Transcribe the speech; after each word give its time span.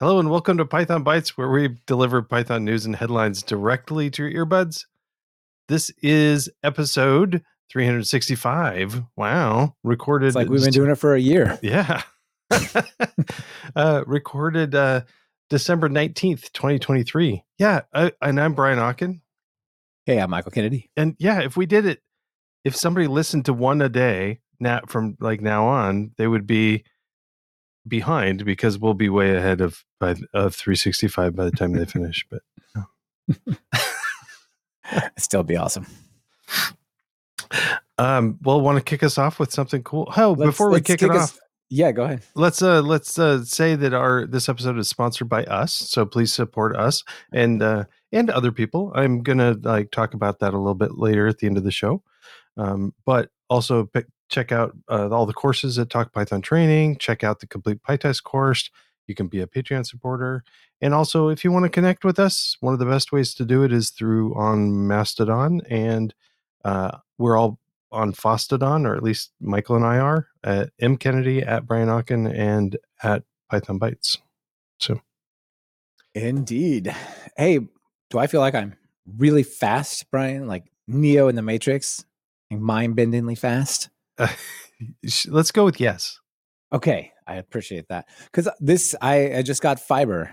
Hello 0.00 0.20
and 0.20 0.30
welcome 0.30 0.56
to 0.58 0.64
Python 0.64 1.02
Bytes, 1.02 1.30
where 1.30 1.50
we 1.50 1.76
deliver 1.86 2.22
Python 2.22 2.64
news 2.64 2.86
and 2.86 2.94
headlines 2.94 3.42
directly 3.42 4.08
to 4.10 4.28
your 4.28 4.46
earbuds. 4.46 4.84
This 5.66 5.90
is 6.02 6.48
episode 6.62 7.42
365. 7.68 9.02
Wow. 9.16 9.74
Recorded. 9.82 10.28
It's 10.28 10.36
like 10.36 10.48
we've 10.48 10.62
been 10.62 10.70
doing 10.70 10.92
it 10.92 10.98
for 10.98 11.16
a 11.16 11.20
year. 11.20 11.58
Yeah. 11.62 12.02
uh, 13.74 14.04
recorded 14.06 14.76
uh, 14.76 15.00
December 15.50 15.88
19th, 15.88 16.52
2023. 16.52 17.42
Yeah. 17.58 17.80
I, 17.92 18.12
and 18.22 18.40
I'm 18.40 18.54
Brian 18.54 18.78
Okken. 18.78 19.18
Hey, 20.06 20.20
I'm 20.20 20.30
Michael 20.30 20.52
Kennedy. 20.52 20.90
And 20.96 21.16
yeah, 21.18 21.40
if 21.40 21.56
we 21.56 21.66
did 21.66 21.86
it, 21.86 22.02
if 22.64 22.76
somebody 22.76 23.08
listened 23.08 23.46
to 23.46 23.52
one 23.52 23.82
a 23.82 23.88
day 23.88 24.38
now 24.60 24.82
from 24.86 25.16
like 25.18 25.40
now 25.40 25.66
on, 25.66 26.12
they 26.18 26.28
would 26.28 26.46
be 26.46 26.84
behind 27.88 28.44
because 28.44 28.78
we'll 28.78 28.94
be 28.94 29.08
way 29.08 29.34
ahead 29.36 29.60
of 29.60 29.84
by, 30.00 30.10
of 30.34 30.54
365 30.54 31.34
by 31.34 31.44
the 31.44 31.50
time 31.50 31.72
they 31.72 31.84
finish. 31.84 32.26
But 32.30 32.42
It'd 34.94 35.12
still 35.18 35.42
be 35.42 35.56
awesome. 35.56 35.86
um, 37.98 38.38
well, 38.42 38.60
want 38.60 38.78
to 38.78 38.84
kick 38.84 39.02
us 39.02 39.18
off 39.18 39.38
with 39.38 39.52
something 39.52 39.82
cool? 39.82 40.12
Oh, 40.16 40.30
Let's- 40.32 40.48
before 40.50 40.68
we 40.68 40.74
let's 40.74 40.86
kick, 40.86 41.02
it 41.02 41.10
us- 41.10 41.32
off, 41.32 41.38
yeah, 41.70 41.92
go 41.92 42.04
ahead. 42.04 42.22
let's 42.34 42.62
uh 42.62 42.80
let's 42.80 43.18
uh 43.18 43.44
say 43.44 43.74
that 43.74 43.92
our 43.92 44.24
this 44.26 44.48
episode 44.48 44.78
is 44.78 44.88
sponsored 44.88 45.28
by 45.28 45.44
us. 45.44 45.74
So 45.74 46.06
please 46.06 46.32
support 46.32 46.74
us 46.76 47.04
and 47.32 47.62
uh 47.62 47.84
and 48.10 48.30
other 48.30 48.52
people. 48.52 48.90
I'm 48.94 49.22
gonna 49.22 49.54
like 49.62 49.90
talk 49.90 50.14
about 50.14 50.38
that 50.38 50.54
a 50.54 50.58
little 50.58 50.74
bit 50.74 50.96
later 50.96 51.26
at 51.26 51.38
the 51.38 51.46
end 51.46 51.58
of 51.58 51.64
the 51.64 51.70
show. 51.70 52.02
Um, 52.56 52.94
but 53.04 53.28
also 53.50 53.84
pick, 53.84 54.06
check 54.28 54.52
out 54.52 54.76
uh, 54.88 55.08
all 55.10 55.26
the 55.26 55.32
courses 55.32 55.78
at 55.78 55.90
Talk 55.90 56.12
Python 56.12 56.42
Training. 56.42 56.96
Check 56.96 57.24
out 57.24 57.40
the 57.40 57.46
complete 57.46 57.82
PyTest 57.82 58.22
course. 58.24 58.70
You 59.06 59.14
can 59.14 59.26
be 59.26 59.40
a 59.40 59.46
Patreon 59.46 59.86
supporter. 59.86 60.44
And 60.80 60.94
also, 60.94 61.28
if 61.28 61.42
you 61.42 61.50
want 61.50 61.64
to 61.64 61.70
connect 61.70 62.04
with 62.04 62.18
us, 62.18 62.56
one 62.60 62.72
of 62.72 62.78
the 62.78 62.86
best 62.86 63.10
ways 63.10 63.34
to 63.34 63.44
do 63.44 63.62
it 63.62 63.72
is 63.72 63.90
through 63.90 64.34
on 64.34 64.86
Mastodon. 64.86 65.62
And 65.68 66.14
uh, 66.64 66.98
we're 67.16 67.36
all 67.36 67.58
on 67.90 68.12
Fosstodon, 68.12 68.86
or 68.86 68.94
at 68.94 69.02
least 69.02 69.32
Michael 69.40 69.76
and 69.76 69.84
I 69.84 69.98
are, 69.98 70.28
at 70.44 70.70
M. 70.78 70.98
Kennedy, 70.98 71.42
at 71.42 71.66
Brian 71.66 71.88
Okken, 71.88 72.30
and 72.32 72.76
at 73.02 73.22
Python 73.50 73.80
Bytes. 73.80 74.18
So, 74.78 75.00
Indeed. 76.14 76.94
Hey, 77.36 77.60
do 78.10 78.18
I 78.18 78.26
feel 78.26 78.40
like 78.40 78.54
I'm 78.54 78.76
really 79.16 79.42
fast, 79.42 80.10
Brian? 80.10 80.46
Like 80.46 80.64
Neo 80.86 81.28
in 81.28 81.34
the 81.34 81.42
Matrix? 81.42 82.04
Like 82.50 82.60
mind-bendingly 82.60 83.38
fast? 83.38 83.88
uh, 84.28 84.28
let's 85.28 85.50
go 85.50 85.64
with 85.64 85.80
yes. 85.80 86.20
Okay, 86.72 87.12
I 87.26 87.36
appreciate 87.36 87.88
that. 87.88 88.06
Because 88.24 88.48
this, 88.60 88.94
I, 89.00 89.36
I 89.36 89.42
just 89.42 89.62
got 89.62 89.80
fiber 89.80 90.30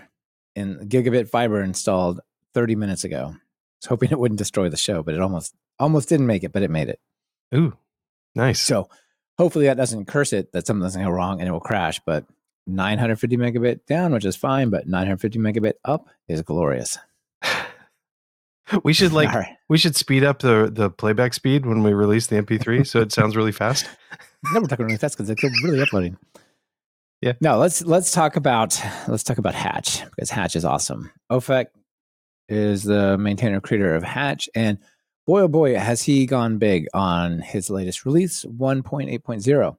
and 0.54 0.90
gigabit 0.90 1.28
fiber 1.28 1.62
installed 1.62 2.20
30 2.54 2.74
minutes 2.76 3.04
ago. 3.04 3.32
I 3.32 3.38
was 3.80 3.86
hoping 3.88 4.10
it 4.10 4.18
wouldn't 4.18 4.38
destroy 4.38 4.68
the 4.68 4.76
show, 4.76 5.02
but 5.02 5.14
it 5.14 5.20
almost 5.20 5.54
almost 5.78 6.08
didn't 6.08 6.26
make 6.26 6.42
it, 6.42 6.52
but 6.52 6.62
it 6.62 6.70
made 6.70 6.88
it. 6.88 7.00
Ooh, 7.54 7.76
nice. 8.34 8.60
So 8.60 8.88
hopefully 9.38 9.66
that 9.66 9.76
doesn't 9.76 10.06
curse 10.06 10.32
it 10.32 10.52
that 10.52 10.66
something 10.66 10.82
doesn't 10.82 11.02
go 11.02 11.10
wrong 11.10 11.40
and 11.40 11.48
it 11.48 11.52
will 11.52 11.60
crash. 11.60 12.00
But 12.04 12.24
950 12.66 13.36
megabit 13.36 13.86
down, 13.86 14.12
which 14.12 14.24
is 14.24 14.36
fine, 14.36 14.70
but 14.70 14.86
950 14.86 15.38
megabit 15.38 15.74
up 15.84 16.08
is 16.28 16.42
glorious. 16.42 16.98
We 18.82 18.92
should 18.92 19.12
like 19.12 19.32
right. 19.32 19.56
we 19.68 19.78
should 19.78 19.94
speed 19.94 20.24
up 20.24 20.40
the 20.40 20.68
the 20.72 20.90
playback 20.90 21.34
speed 21.34 21.66
when 21.66 21.82
we 21.82 21.92
release 21.92 22.26
the 22.26 22.36
MP3 22.42 22.86
so 22.86 23.00
it 23.00 23.12
sounds 23.12 23.36
really 23.36 23.52
fast. 23.52 23.88
No, 24.52 24.60
we're 24.60 24.66
talking 24.66 24.86
really 24.86 24.98
fast 24.98 25.16
because 25.16 25.30
it's 25.30 25.42
really 25.62 25.80
uploading. 25.80 26.16
Yeah. 27.20 27.32
No, 27.40 27.58
let's 27.58 27.84
let's 27.84 28.12
talk 28.12 28.36
about 28.36 28.80
let's 29.08 29.22
talk 29.22 29.38
about 29.38 29.54
Hatch 29.54 30.04
because 30.10 30.30
Hatch 30.30 30.56
is 30.56 30.64
awesome. 30.64 31.10
Ofek 31.30 31.66
is 32.48 32.84
the 32.84 33.16
maintainer 33.18 33.60
creator 33.60 33.94
of 33.94 34.02
Hatch, 34.02 34.48
and 34.54 34.78
boy 35.26 35.42
oh 35.42 35.48
boy 35.48 35.76
has 35.76 36.02
he 36.02 36.26
gone 36.26 36.58
big 36.58 36.86
on 36.94 37.40
his 37.40 37.70
latest 37.70 38.04
release 38.04 38.44
1.8.0. 38.44 39.76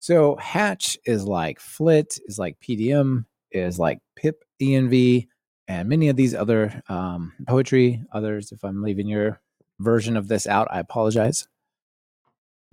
So 0.00 0.36
Hatch 0.36 0.98
is 1.04 1.24
like 1.24 1.60
Flit, 1.60 2.18
is 2.26 2.38
like 2.38 2.58
PDM, 2.60 3.24
is 3.52 3.78
like 3.78 4.00
pip 4.16 4.44
env, 4.60 5.26
and 5.70 5.88
many 5.88 6.08
of 6.08 6.16
these 6.16 6.34
other 6.34 6.82
um, 6.88 7.32
poetry. 7.46 8.02
Others, 8.10 8.50
if 8.50 8.64
I'm 8.64 8.82
leaving 8.82 9.06
your 9.06 9.40
version 9.78 10.16
of 10.16 10.26
this 10.26 10.48
out, 10.48 10.66
I 10.68 10.80
apologize. 10.80 11.46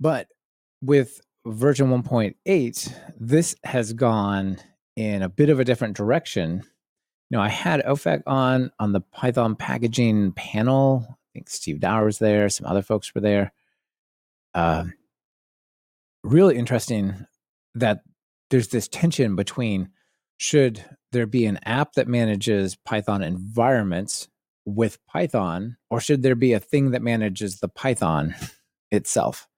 But 0.00 0.26
with 0.82 1.20
version 1.46 1.90
1.8, 1.90 2.94
this 3.16 3.54
has 3.62 3.92
gone 3.92 4.58
in 4.96 5.22
a 5.22 5.28
bit 5.28 5.48
of 5.48 5.60
a 5.60 5.64
different 5.64 5.96
direction. 5.96 6.64
You 7.30 7.38
know, 7.38 7.40
I 7.40 7.48
had 7.48 7.84
Ofek 7.84 8.22
on 8.26 8.72
on 8.80 8.90
the 8.90 9.00
Python 9.00 9.54
packaging 9.54 10.32
panel. 10.32 11.06
I 11.08 11.14
think 11.34 11.48
Steve 11.50 11.78
Dower 11.78 12.06
was 12.06 12.18
there, 12.18 12.48
some 12.48 12.66
other 12.66 12.82
folks 12.82 13.14
were 13.14 13.20
there. 13.20 13.52
Um, 14.54 14.92
really 16.24 16.56
interesting 16.56 17.26
that 17.76 18.00
there's 18.50 18.68
this 18.68 18.88
tension 18.88 19.36
between 19.36 19.90
should 20.38 20.84
there 21.12 21.26
be 21.26 21.46
an 21.46 21.58
app 21.64 21.92
that 21.94 22.08
manages 22.08 22.76
Python 22.76 23.22
environments 23.22 24.28
with 24.64 24.98
Python, 25.06 25.76
or 25.90 26.00
should 26.00 26.22
there 26.22 26.34
be 26.34 26.52
a 26.52 26.60
thing 26.60 26.90
that 26.92 27.02
manages 27.02 27.58
the 27.58 27.68
Python 27.68 28.34
itself, 28.90 29.48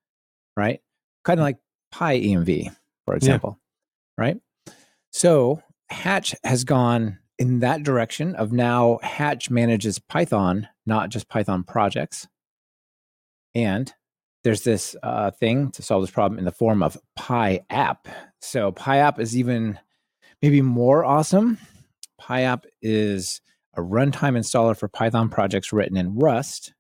right? 0.57 0.81
Kind 1.25 1.41
of 1.41 1.45
like 1.45 1.59
PyEnv, 1.93 2.75
for 3.05 3.15
example, 3.15 3.59
right? 4.17 4.39
So 5.11 5.63
Hatch 5.91 6.35
has 6.45 6.65
gone 6.65 7.19
in 7.39 7.61
that 7.61 7.83
direction 7.83 8.37
of 8.37 8.53
now 8.53 8.99
Hatch 9.03 9.51
manages 9.51 9.99
Python, 9.99 10.69
not 10.87 11.09
just 11.09 11.29
Python 11.29 11.65
projects. 11.65 12.29
And 13.55 13.93
there's 14.45 14.63
this 14.63 14.95
uh, 15.03 15.33
thing 15.33 15.71
to 15.73 15.83
solve 15.83 16.03
this 16.03 16.11
problem 16.11 16.39
in 16.39 16.45
the 16.45 16.53
form 16.53 16.83
of 16.83 16.97
PyApp. 17.19 17.99
So 18.41 18.73
PyApp 18.73 19.19
is 19.19 19.37
even 19.37 19.79
maybe 20.43 20.63
more 20.63 21.05
awesome. 21.05 21.59
PyApp 22.21 22.65
is 22.83 23.41
a 23.77 23.81
runtime 23.81 24.37
installer 24.37 24.77
for 24.77 24.89
Python 24.89 25.29
projects 25.29 25.73
written 25.73 25.97
in 25.97 26.19
Rust, 26.19 26.75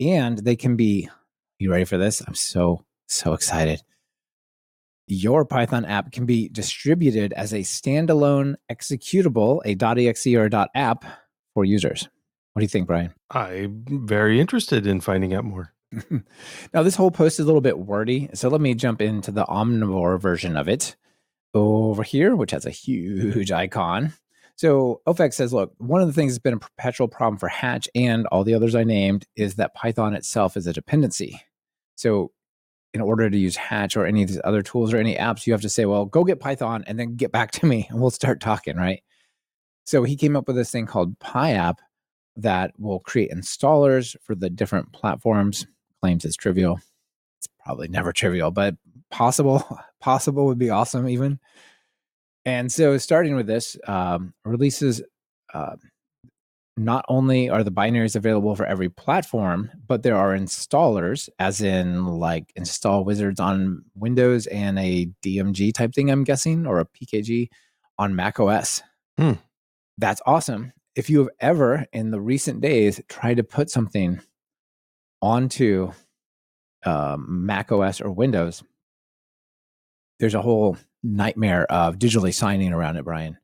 and 0.00 0.38
they 0.38 0.56
can 0.56 0.76
be. 0.76 1.08
You 1.58 1.70
ready 1.70 1.84
for 1.84 1.96
this? 1.96 2.20
I'm 2.26 2.34
so 2.34 2.84
so 3.08 3.32
excited. 3.32 3.82
Your 5.06 5.44
Python 5.44 5.84
app 5.84 6.12
can 6.12 6.26
be 6.26 6.48
distributed 6.48 7.32
as 7.32 7.52
a 7.52 7.60
standalone 7.60 8.56
executable, 8.70 9.60
a 9.64 9.76
.exe 10.08 10.26
or 10.26 10.46
a 10.46 10.68
.app 10.74 11.04
for 11.54 11.64
users. 11.64 12.08
What 12.52 12.60
do 12.60 12.64
you 12.64 12.68
think, 12.68 12.86
Brian? 12.86 13.14
I'm 13.30 13.84
very 13.86 14.40
interested 14.40 14.86
in 14.86 15.00
finding 15.00 15.32
out 15.32 15.44
more. 15.44 15.72
now, 16.74 16.82
this 16.82 16.96
whole 16.96 17.10
post 17.10 17.38
is 17.38 17.44
a 17.44 17.46
little 17.46 17.60
bit 17.60 17.78
wordy, 17.78 18.28
so 18.34 18.48
let 18.48 18.60
me 18.60 18.74
jump 18.74 19.00
into 19.00 19.30
the 19.30 19.44
omnivore 19.44 20.20
version 20.20 20.56
of 20.56 20.68
it 20.68 20.96
over 21.56 22.02
here, 22.02 22.36
which 22.36 22.50
has 22.50 22.66
a 22.66 22.70
huge 22.70 23.50
icon. 23.50 24.12
So 24.56 25.02
OFEX 25.06 25.34
says, 25.34 25.52
look, 25.52 25.74
one 25.78 26.00
of 26.00 26.06
the 26.06 26.14
things 26.14 26.32
that's 26.32 26.42
been 26.42 26.54
a 26.54 26.58
perpetual 26.58 27.08
problem 27.08 27.38
for 27.38 27.48
Hatch 27.48 27.88
and 27.94 28.26
all 28.28 28.42
the 28.42 28.54
others 28.54 28.74
I 28.74 28.84
named 28.84 29.26
is 29.36 29.56
that 29.56 29.74
Python 29.74 30.14
itself 30.14 30.56
is 30.56 30.66
a 30.66 30.72
dependency. 30.72 31.40
So 31.96 32.32
in 32.94 33.02
order 33.02 33.28
to 33.28 33.36
use 33.36 33.56
Hatch 33.56 33.96
or 33.96 34.06
any 34.06 34.22
of 34.22 34.28
these 34.28 34.40
other 34.44 34.62
tools 34.62 34.94
or 34.94 34.96
any 34.96 35.14
apps, 35.14 35.46
you 35.46 35.52
have 35.52 35.60
to 35.62 35.68
say, 35.68 35.84
well, 35.84 36.06
go 36.06 36.24
get 36.24 36.40
Python 36.40 36.84
and 36.86 36.98
then 36.98 37.16
get 37.16 37.32
back 37.32 37.50
to 37.52 37.66
me 37.66 37.86
and 37.90 38.00
we'll 38.00 38.10
start 38.10 38.40
talking, 38.40 38.76
right? 38.76 39.02
So 39.84 40.02
he 40.02 40.16
came 40.16 40.36
up 40.36 40.46
with 40.46 40.56
this 40.56 40.70
thing 40.70 40.86
called 40.86 41.18
PyApp 41.18 41.76
that 42.36 42.72
will 42.78 43.00
create 43.00 43.30
installers 43.30 44.16
for 44.22 44.34
the 44.34 44.48
different 44.48 44.92
platforms. 44.92 45.66
Claims 46.00 46.24
it's 46.24 46.36
trivial. 46.36 46.80
It's 47.38 47.48
probably 47.62 47.88
never 47.88 48.12
trivial, 48.12 48.50
but 48.50 48.76
possible. 49.10 49.62
Possible 50.00 50.46
would 50.46 50.58
be 50.58 50.70
awesome, 50.70 51.08
even. 51.08 51.38
And 52.44 52.70
so, 52.70 52.96
starting 52.98 53.34
with 53.34 53.46
this, 53.46 53.76
um, 53.88 54.34
releases 54.44 55.02
uh, 55.52 55.76
not 56.76 57.04
only 57.08 57.48
are 57.48 57.64
the 57.64 57.72
binaries 57.72 58.16
available 58.16 58.54
for 58.54 58.66
every 58.66 58.88
platform, 58.88 59.70
but 59.86 60.02
there 60.02 60.16
are 60.16 60.36
installers, 60.36 61.28
as 61.38 61.62
in 61.62 62.04
like 62.06 62.52
install 62.54 63.04
wizards 63.04 63.40
on 63.40 63.84
Windows 63.94 64.46
and 64.46 64.78
a 64.78 65.08
DMG 65.24 65.72
type 65.72 65.94
thing, 65.94 66.10
I'm 66.10 66.24
guessing, 66.24 66.66
or 66.66 66.78
a 66.78 66.86
PKG 66.86 67.48
on 67.98 68.14
Mac 68.14 68.38
OS. 68.38 68.82
Hmm. 69.18 69.32
That's 69.96 70.20
awesome. 70.26 70.72
If 70.94 71.08
you 71.08 71.20
have 71.20 71.30
ever 71.40 71.86
in 71.92 72.10
the 72.10 72.20
recent 72.20 72.60
days 72.60 73.00
tried 73.08 73.38
to 73.38 73.44
put 73.44 73.70
something 73.70 74.20
onto 75.22 75.92
um, 76.84 77.46
Mac 77.46 77.72
OS 77.72 78.02
or 78.02 78.10
Windows, 78.10 78.62
there's 80.18 80.34
a 80.34 80.42
whole 80.42 80.76
nightmare 81.02 81.64
of 81.70 81.98
digitally 81.98 82.34
signing 82.34 82.72
around 82.72 82.96
it, 82.96 83.04
Brian. 83.04 83.38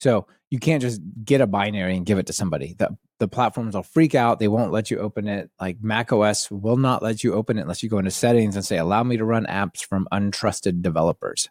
So 0.00 0.26
you 0.50 0.58
can't 0.58 0.82
just 0.82 1.00
get 1.24 1.40
a 1.40 1.46
binary 1.46 1.96
and 1.96 2.06
give 2.06 2.18
it 2.18 2.26
to 2.26 2.32
somebody. 2.32 2.74
The 2.78 2.96
the 3.18 3.28
platforms 3.28 3.74
will 3.74 3.82
freak 3.82 4.14
out. 4.14 4.38
They 4.38 4.48
won't 4.48 4.72
let 4.72 4.90
you 4.90 4.98
open 4.98 5.26
it. 5.26 5.50
Like 5.58 5.82
Mac 5.82 6.12
OS 6.12 6.50
will 6.50 6.76
not 6.76 7.02
let 7.02 7.24
you 7.24 7.32
open 7.32 7.56
it 7.56 7.62
unless 7.62 7.82
you 7.82 7.88
go 7.88 7.98
into 7.98 8.10
settings 8.10 8.56
and 8.56 8.64
say, 8.64 8.76
allow 8.76 9.02
me 9.02 9.16
to 9.16 9.24
run 9.24 9.46
apps 9.46 9.82
from 9.82 10.06
untrusted 10.12 10.82
developers. 10.82 11.48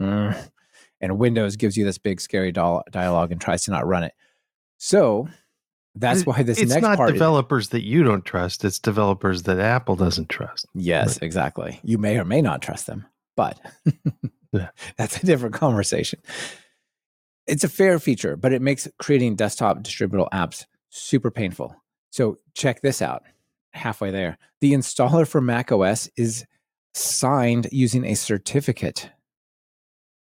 Mm. 0.00 0.50
and 1.00 1.18
Windows 1.18 1.56
gives 1.56 1.76
you 1.76 1.84
this 1.84 1.98
big 1.98 2.20
scary 2.20 2.52
dialogue 2.52 3.32
and 3.32 3.40
tries 3.40 3.64
to 3.64 3.72
not 3.72 3.84
run 3.84 4.04
it. 4.04 4.12
So 4.76 5.28
that's 5.96 6.24
why 6.24 6.42
this 6.42 6.58
it's 6.58 6.70
next 6.70 6.82
not 6.82 6.96
part 6.96 7.12
developers 7.12 7.70
that 7.70 7.82
you 7.82 8.02
don't 8.02 8.24
trust 8.24 8.64
it's 8.64 8.78
developers 8.78 9.44
that 9.44 9.58
apple 9.58 9.96
doesn't 9.96 10.28
trust 10.28 10.66
yes 10.74 11.18
exactly 11.18 11.80
you 11.82 11.98
may 11.98 12.18
or 12.18 12.24
may 12.24 12.40
not 12.40 12.62
trust 12.62 12.86
them 12.86 13.06
but 13.38 13.60
that's 14.96 15.22
a 15.22 15.26
different 15.26 15.54
conversation. 15.54 16.20
It's 17.46 17.62
a 17.62 17.68
fair 17.68 18.00
feature 18.00 18.36
but 18.36 18.52
it 18.52 18.60
makes 18.60 18.88
creating 18.98 19.36
desktop 19.36 19.78
distributable 19.78 20.28
apps 20.30 20.66
super 20.90 21.30
painful. 21.30 21.74
So 22.10 22.38
check 22.54 22.80
this 22.80 23.00
out 23.00 23.22
halfway 23.72 24.10
there. 24.10 24.38
The 24.60 24.72
installer 24.72 25.26
for 25.26 25.40
mac 25.40 25.70
os 25.70 26.10
is 26.16 26.44
signed 26.94 27.68
using 27.70 28.04
a 28.04 28.14
certificate. 28.14 29.08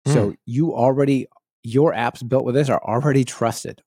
So 0.08 0.30
hmm. 0.30 0.36
you 0.46 0.74
already 0.74 1.28
your 1.63 1.94
apps 1.94 2.28
built 2.28 2.46
with 2.46 2.56
this 2.56 2.69
are 2.69 2.81
already 2.81 3.25
trusted. 3.25 3.84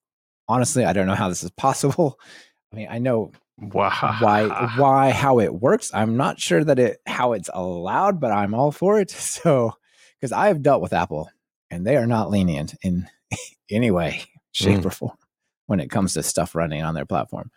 Honestly, 0.49 0.85
I 0.85 0.93
don't 0.93 1.07
know 1.07 1.15
how 1.15 1.31
this 1.31 1.43
is 1.43 1.51
possible. 1.51 2.21
I 2.73 2.77
mean, 2.77 2.89
I 2.91 2.99
know 2.99 3.33
wow. 3.59 4.17
why 4.21 4.73
why 4.77 5.11
how 5.11 5.41
it 5.41 5.55
works. 5.55 5.91
I'm 5.95 6.17
not 6.17 6.41
sure 6.41 6.65
that 6.65 6.79
it 6.79 7.01
how 7.07 7.33
it's 7.33 7.51
allowed, 7.53 8.21
but 8.21 8.33
I'm 8.33 8.55
all 8.55 8.73
for 8.73 9.01
it. 9.01 9.11
So 9.45 9.73
because 10.21 10.33
I 10.33 10.49
have 10.49 10.63
dealt 10.63 10.81
with 10.81 10.93
Apple 10.93 11.29
and 11.71 11.87
they 11.87 11.97
are 11.97 12.07
not 12.07 12.31
lenient 12.31 12.75
in 12.83 13.09
any 13.71 13.91
way, 13.91 14.23
shape, 14.53 14.81
mm. 14.81 14.87
or 14.87 14.91
form 14.91 15.19
when 15.67 15.81
it 15.81 15.91
comes 15.91 16.15
to 16.15 16.23
stuff 16.23 16.55
running 16.55 16.83
on 16.83 16.95
their 16.95 17.05
platform. 17.05 17.51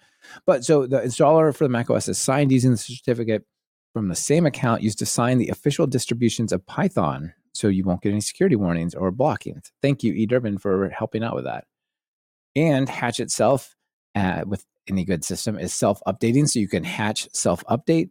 But 0.46 0.66
so 0.66 0.86
the 0.86 1.00
installer 1.00 1.56
for 1.56 1.64
the 1.64 1.70
macOS 1.70 2.08
is 2.10 2.18
signed 2.18 2.52
using 2.52 2.72
the 2.72 2.78
certificate 2.78 3.46
from 3.94 4.10
the 4.10 4.16
same 4.16 4.46
account 4.46 4.82
used 4.82 5.00
to 5.00 5.06
sign 5.06 5.38
the 5.38 5.50
official 5.50 5.88
distributions 5.88 6.52
of 6.52 6.66
Python, 6.66 7.34
so 7.54 7.68
you 7.68 7.84
won't 7.84 8.02
get 8.02 8.12
any 8.12 8.22
security 8.22 8.56
warnings 8.56 8.94
or 8.94 9.12
blockings. 9.12 9.72
Thank 9.82 10.04
you, 10.04 10.14
E. 10.14 10.26
Durbin, 10.26 10.58
for 10.58 10.90
helping 10.90 11.24
out 11.24 11.36
with 11.36 11.46
that. 11.46 11.66
And 12.56 12.90
Hatch 12.90 13.20
itself, 13.20 13.76
uh, 14.18 14.44
with 14.46 14.66
any 14.88 15.06
good 15.06 15.24
system, 15.24 15.60
is 15.60 15.74
self 15.74 16.02
updating. 16.08 16.50
So 16.50 16.60
you 16.60 16.68
can 16.68 16.84
Hatch 16.84 17.30
self 17.34 17.64
update. 17.66 18.10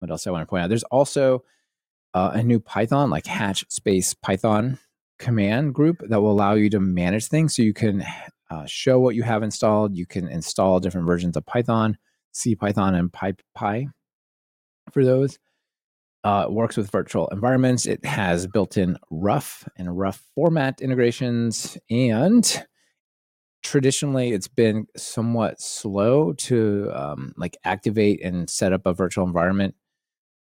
What 0.00 0.10
else 0.10 0.26
I 0.26 0.30
want 0.30 0.42
to 0.42 0.46
point 0.46 0.64
out? 0.64 0.68
There's 0.68 0.84
also 0.84 1.44
uh, 2.14 2.32
a 2.34 2.42
new 2.42 2.60
Python, 2.60 3.10
like 3.10 3.26
Hatch 3.26 3.64
space 3.68 4.14
Python 4.14 4.78
command 5.18 5.74
group 5.74 6.02
that 6.08 6.20
will 6.20 6.30
allow 6.30 6.54
you 6.54 6.70
to 6.70 6.80
manage 6.80 7.26
things. 7.26 7.56
So 7.56 7.62
you 7.62 7.72
can 7.72 8.04
uh, 8.50 8.66
show 8.66 9.00
what 9.00 9.14
you 9.14 9.22
have 9.22 9.42
installed. 9.42 9.96
You 9.96 10.06
can 10.06 10.28
install 10.28 10.80
different 10.80 11.06
versions 11.06 11.36
of 11.36 11.46
Python, 11.46 11.98
C 12.32 12.54
Python, 12.54 12.94
and 12.94 13.10
PyPy 13.10 13.86
for 14.92 15.04
those. 15.04 15.38
Uh, 16.24 16.46
works 16.50 16.76
with 16.76 16.90
virtual 16.90 17.28
environments. 17.28 17.86
It 17.86 18.04
has 18.04 18.46
built-in 18.46 18.98
Ruff 19.10 19.66
and 19.76 19.96
Ruff 19.96 20.20
format 20.34 20.80
integrations, 20.80 21.78
and 21.88 22.66
traditionally 23.68 24.32
it's 24.32 24.48
been 24.48 24.86
somewhat 24.96 25.60
slow 25.60 26.32
to 26.32 26.90
um, 26.94 27.34
like 27.36 27.54
activate 27.64 28.24
and 28.24 28.48
set 28.48 28.72
up 28.72 28.86
a 28.86 28.94
virtual 28.94 29.26
environment 29.26 29.74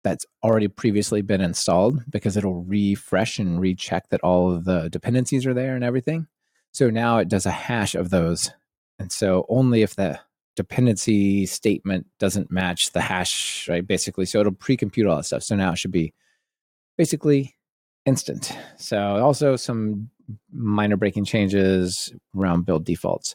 that's 0.04 0.26
already 0.44 0.68
previously 0.68 1.22
been 1.22 1.40
installed 1.40 2.04
because 2.10 2.36
it'll 2.36 2.64
refresh 2.64 3.38
and 3.38 3.62
recheck 3.62 4.10
that 4.10 4.20
all 4.20 4.52
of 4.52 4.66
the 4.66 4.90
dependencies 4.90 5.46
are 5.46 5.54
there 5.54 5.74
and 5.74 5.82
everything. 5.82 6.26
So 6.72 6.90
now 6.90 7.16
it 7.16 7.28
does 7.28 7.46
a 7.46 7.50
hash 7.50 7.94
of 7.94 8.10
those. 8.10 8.50
And 8.98 9.10
so 9.10 9.46
only 9.48 9.80
if 9.80 9.96
the 9.96 10.20
dependency 10.54 11.46
statement 11.46 12.06
doesn't 12.18 12.50
match 12.50 12.92
the 12.92 13.00
hash, 13.00 13.66
right? 13.70 13.86
Basically, 13.86 14.26
so 14.26 14.40
it'll 14.40 14.52
pre-compute 14.52 15.06
all 15.06 15.16
that 15.16 15.24
stuff. 15.24 15.44
So 15.44 15.56
now 15.56 15.72
it 15.72 15.78
should 15.78 15.92
be 15.92 16.12
basically 16.98 17.56
instant. 18.04 18.52
So 18.76 18.98
also 18.98 19.56
some 19.56 20.10
minor 20.52 20.96
breaking 20.96 21.24
changes 21.24 22.12
around 22.36 22.66
build 22.66 22.84
defaults. 22.84 23.34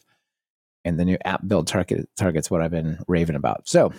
And 0.84 0.98
the 0.98 1.04
new 1.04 1.16
app 1.24 1.46
build 1.46 1.66
target 1.66 2.08
targets 2.16 2.50
what 2.50 2.60
I've 2.60 2.70
been 2.70 2.98
raving 3.08 3.36
about. 3.36 3.66
So, 3.66 3.92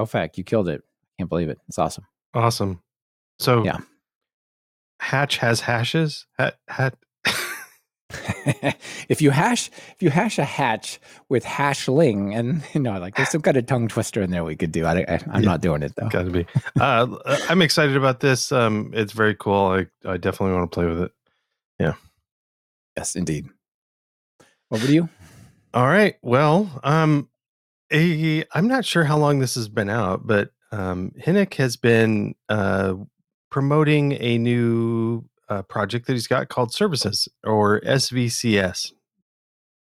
Ofek, 0.00 0.38
you 0.38 0.44
killed 0.44 0.68
it. 0.68 0.82
Can't 1.18 1.28
believe 1.28 1.50
it. 1.50 1.58
It's 1.68 1.78
awesome. 1.78 2.06
Awesome. 2.32 2.80
So 3.38 3.62
yeah, 3.64 3.78
Hatch 5.00 5.36
has 5.38 5.60
hashes. 5.60 6.26
Hat 6.38 6.56
hat. 6.68 6.96
if 9.08 9.20
you 9.20 9.30
hash 9.30 9.70
if 9.94 10.02
you 10.02 10.10
hash 10.10 10.38
a 10.38 10.44
hatch 10.44 11.00
with 11.28 11.44
hashling 11.44 12.36
and 12.36 12.62
you 12.72 12.80
know 12.80 12.98
like 12.98 13.16
there's 13.16 13.30
some 13.30 13.42
kind 13.42 13.56
of 13.56 13.66
tongue 13.66 13.88
twister 13.88 14.22
in 14.22 14.30
there 14.30 14.44
we 14.44 14.54
could 14.54 14.70
do 14.70 14.84
I, 14.84 15.00
I 15.00 15.14
am 15.14 15.22
yeah, 15.34 15.40
not 15.40 15.60
doing 15.60 15.82
it 15.82 15.94
though 15.96 16.08
gotta 16.10 16.30
be 16.30 16.46
uh, 16.78 17.06
i'm 17.48 17.62
excited 17.62 17.96
about 17.96 18.20
this 18.20 18.52
um 18.52 18.92
it's 18.94 19.12
very 19.12 19.34
cool 19.34 19.66
i 19.66 19.86
i 20.08 20.16
definitely 20.16 20.54
want 20.54 20.70
to 20.70 20.74
play 20.74 20.86
with 20.86 21.00
it 21.00 21.12
yeah 21.80 21.94
Yes, 22.96 23.16
indeed. 23.16 23.48
Over 24.70 24.86
to 24.86 24.92
you. 24.92 25.08
All 25.72 25.86
right. 25.86 26.16
Well, 26.22 26.80
um, 26.84 27.28
a, 27.92 28.44
I'm 28.54 28.68
not 28.68 28.84
sure 28.84 29.04
how 29.04 29.18
long 29.18 29.38
this 29.38 29.54
has 29.56 29.68
been 29.68 29.90
out, 29.90 30.26
but 30.26 30.50
um, 30.72 31.12
Hynek 31.20 31.54
has 31.54 31.76
been 31.76 32.34
uh, 32.48 32.94
promoting 33.50 34.12
a 34.20 34.38
new 34.38 35.24
uh, 35.48 35.62
project 35.62 36.06
that 36.06 36.14
he's 36.14 36.26
got 36.26 36.48
called 36.48 36.72
Services 36.72 37.28
or 37.44 37.80
SVCS, 37.80 38.92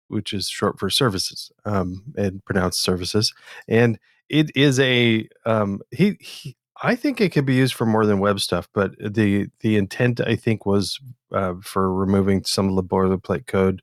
which 0.08 0.32
is 0.32 0.48
short 0.48 0.78
for 0.78 0.88
services 0.88 1.50
um, 1.64 2.04
and 2.16 2.44
pronounced 2.44 2.82
services. 2.82 3.34
And 3.66 3.98
it 4.28 4.50
is 4.54 4.78
a 4.78 5.28
um, 5.46 5.80
he, 5.90 6.16
he 6.20 6.56
I 6.82 6.94
think 6.94 7.20
it 7.20 7.32
could 7.32 7.46
be 7.46 7.54
used 7.54 7.74
for 7.74 7.86
more 7.86 8.06
than 8.06 8.20
web 8.20 8.40
stuff, 8.40 8.68
but 8.72 8.94
the 8.98 9.48
the 9.60 9.76
intent 9.76 10.20
I 10.20 10.36
think 10.36 10.64
was 10.66 11.00
uh, 11.32 11.54
for 11.62 11.92
removing 11.92 12.44
some 12.44 12.68
of 12.68 12.76
the 12.76 12.84
boilerplate 12.84 13.46
code 13.46 13.82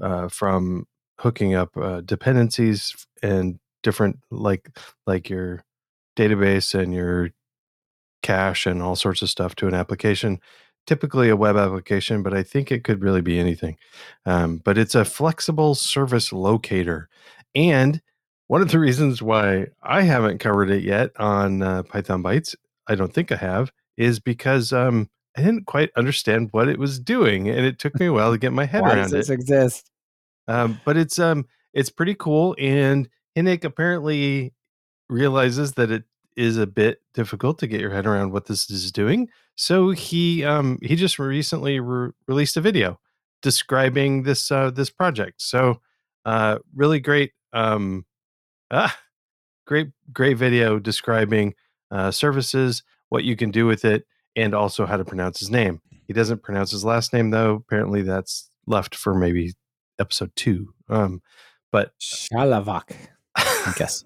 uh, 0.00 0.28
from 0.28 0.86
hooking 1.18 1.54
up 1.54 1.76
uh, 1.76 2.00
dependencies 2.02 3.06
and 3.22 3.58
different 3.82 4.18
like 4.30 4.70
like 5.06 5.28
your 5.28 5.64
database 6.16 6.78
and 6.78 6.94
your 6.94 7.30
cache 8.22 8.66
and 8.66 8.82
all 8.82 8.96
sorts 8.96 9.22
of 9.22 9.30
stuff 9.30 9.54
to 9.56 9.66
an 9.68 9.74
application 9.74 10.38
typically 10.86 11.28
a 11.30 11.36
web 11.36 11.56
application 11.56 12.22
but 12.22 12.34
i 12.34 12.42
think 12.42 12.70
it 12.72 12.84
could 12.84 13.02
really 13.02 13.20
be 13.22 13.38
anything. 13.38 13.76
Um, 14.26 14.58
but 14.64 14.78
it's 14.78 14.94
a 14.94 15.04
flexible 15.04 15.74
service 15.74 16.32
locator 16.32 17.08
and 17.54 18.00
one 18.50 18.62
of 18.62 18.72
the 18.72 18.80
reasons 18.80 19.22
why 19.22 19.68
I 19.80 20.02
haven't 20.02 20.38
covered 20.38 20.70
it 20.70 20.82
yet 20.82 21.12
on 21.20 21.62
uh, 21.62 21.84
Python 21.84 22.20
Bytes, 22.20 22.56
I 22.88 22.96
don't 22.96 23.14
think 23.14 23.30
I 23.30 23.36
have, 23.36 23.70
is 23.96 24.18
because 24.18 24.72
um, 24.72 25.08
I 25.36 25.42
didn't 25.42 25.66
quite 25.66 25.90
understand 25.96 26.48
what 26.50 26.66
it 26.66 26.76
was 26.76 26.98
doing, 26.98 27.48
and 27.48 27.64
it 27.64 27.78
took 27.78 28.00
me 28.00 28.06
a 28.06 28.12
while 28.12 28.32
to 28.32 28.38
get 28.38 28.52
my 28.52 28.64
head 28.64 28.82
why 28.82 28.94
around 28.94 29.02
does 29.02 29.10
this 29.12 29.30
it. 29.30 29.34
Exist, 29.34 29.92
um, 30.48 30.80
but 30.84 30.96
it's 30.96 31.20
um, 31.20 31.46
it's 31.72 31.90
pretty 31.90 32.16
cool, 32.16 32.56
and 32.58 33.08
Hynek 33.36 33.62
apparently 33.62 34.52
realizes 35.08 35.74
that 35.74 35.92
it 35.92 36.02
is 36.36 36.56
a 36.56 36.66
bit 36.66 37.02
difficult 37.14 37.56
to 37.60 37.68
get 37.68 37.80
your 37.80 37.92
head 37.92 38.04
around 38.04 38.32
what 38.32 38.46
this 38.46 38.68
is 38.68 38.90
doing. 38.90 39.28
So 39.54 39.90
he 39.90 40.44
um, 40.44 40.80
he 40.82 40.96
just 40.96 41.20
recently 41.20 41.78
re- 41.78 42.10
released 42.26 42.56
a 42.56 42.60
video 42.60 42.98
describing 43.42 44.24
this 44.24 44.50
uh, 44.50 44.72
this 44.72 44.90
project. 44.90 45.40
So 45.40 45.80
uh, 46.24 46.58
really 46.74 46.98
great. 46.98 47.30
Um, 47.52 48.06
Ah, 48.70 48.96
great, 49.66 49.90
great 50.12 50.36
video 50.36 50.78
describing 50.78 51.54
uh, 51.90 52.10
services, 52.10 52.82
what 53.08 53.24
you 53.24 53.36
can 53.36 53.50
do 53.50 53.66
with 53.66 53.84
it, 53.84 54.06
and 54.36 54.54
also 54.54 54.86
how 54.86 54.96
to 54.96 55.04
pronounce 55.04 55.40
his 55.40 55.50
name. 55.50 55.80
He 56.06 56.12
doesn't 56.12 56.42
pronounce 56.42 56.70
his 56.70 56.84
last 56.84 57.12
name 57.12 57.30
though. 57.30 57.54
Apparently, 57.54 58.02
that's 58.02 58.50
left 58.66 58.94
for 58.94 59.14
maybe 59.14 59.54
episode 59.98 60.32
two. 60.36 60.74
Um, 60.88 61.22
but 61.72 61.92
Schlawack, 62.00 62.92
I 63.36 63.72
guess. 63.76 64.04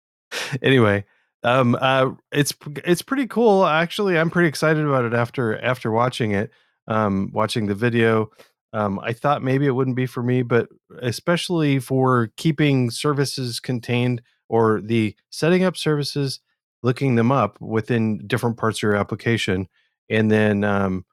anyway, 0.62 1.04
um, 1.42 1.76
uh, 1.80 2.10
it's 2.32 2.54
it's 2.84 3.02
pretty 3.02 3.26
cool. 3.26 3.64
Actually, 3.64 4.18
I'm 4.18 4.30
pretty 4.30 4.48
excited 4.48 4.84
about 4.84 5.04
it 5.04 5.14
after 5.14 5.58
after 5.60 5.90
watching 5.90 6.32
it. 6.32 6.50
Um, 6.88 7.30
watching 7.32 7.66
the 7.66 7.74
video, 7.74 8.30
um, 8.72 9.00
I 9.02 9.12
thought 9.12 9.42
maybe 9.42 9.66
it 9.66 9.74
wouldn't 9.74 9.96
be 9.96 10.06
for 10.06 10.22
me, 10.22 10.42
but 10.42 10.68
especially 11.00 11.78
for 11.78 12.30
keeping 12.36 12.90
services 12.90 13.60
contained 13.60 14.22
or 14.48 14.80
the 14.80 15.14
setting 15.30 15.64
up 15.64 15.76
services, 15.76 16.40
looking 16.82 17.14
them 17.14 17.32
up 17.32 17.60
within 17.60 18.26
different 18.26 18.56
parts 18.56 18.78
of 18.78 18.82
your 18.82 18.96
application, 18.96 19.68
and 20.10 20.30
then 20.30 20.64
um, 20.64 21.04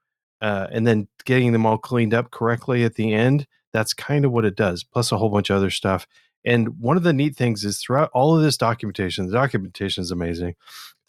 uh, 0.41 0.67
and 0.71 0.85
then 0.85 1.07
getting 1.25 1.51
them 1.53 1.65
all 1.65 1.77
cleaned 1.77 2.13
up 2.13 2.31
correctly 2.31 2.83
at 2.83 2.95
the 2.95 3.13
end. 3.13 3.47
That's 3.71 3.93
kind 3.93 4.25
of 4.25 4.31
what 4.31 4.45
it 4.45 4.55
does, 4.55 4.83
plus 4.83 5.11
a 5.11 5.17
whole 5.17 5.29
bunch 5.29 5.49
of 5.49 5.57
other 5.57 5.71
stuff. 5.71 6.05
And 6.45 6.79
one 6.79 6.97
of 6.97 7.03
the 7.03 7.13
neat 7.13 7.35
things 7.35 7.63
is 7.63 7.79
throughout 7.79 8.09
all 8.13 8.35
of 8.35 8.43
this 8.43 8.57
documentation, 8.57 9.27
the 9.27 9.33
documentation 9.33 10.01
is 10.01 10.11
amazing. 10.11 10.55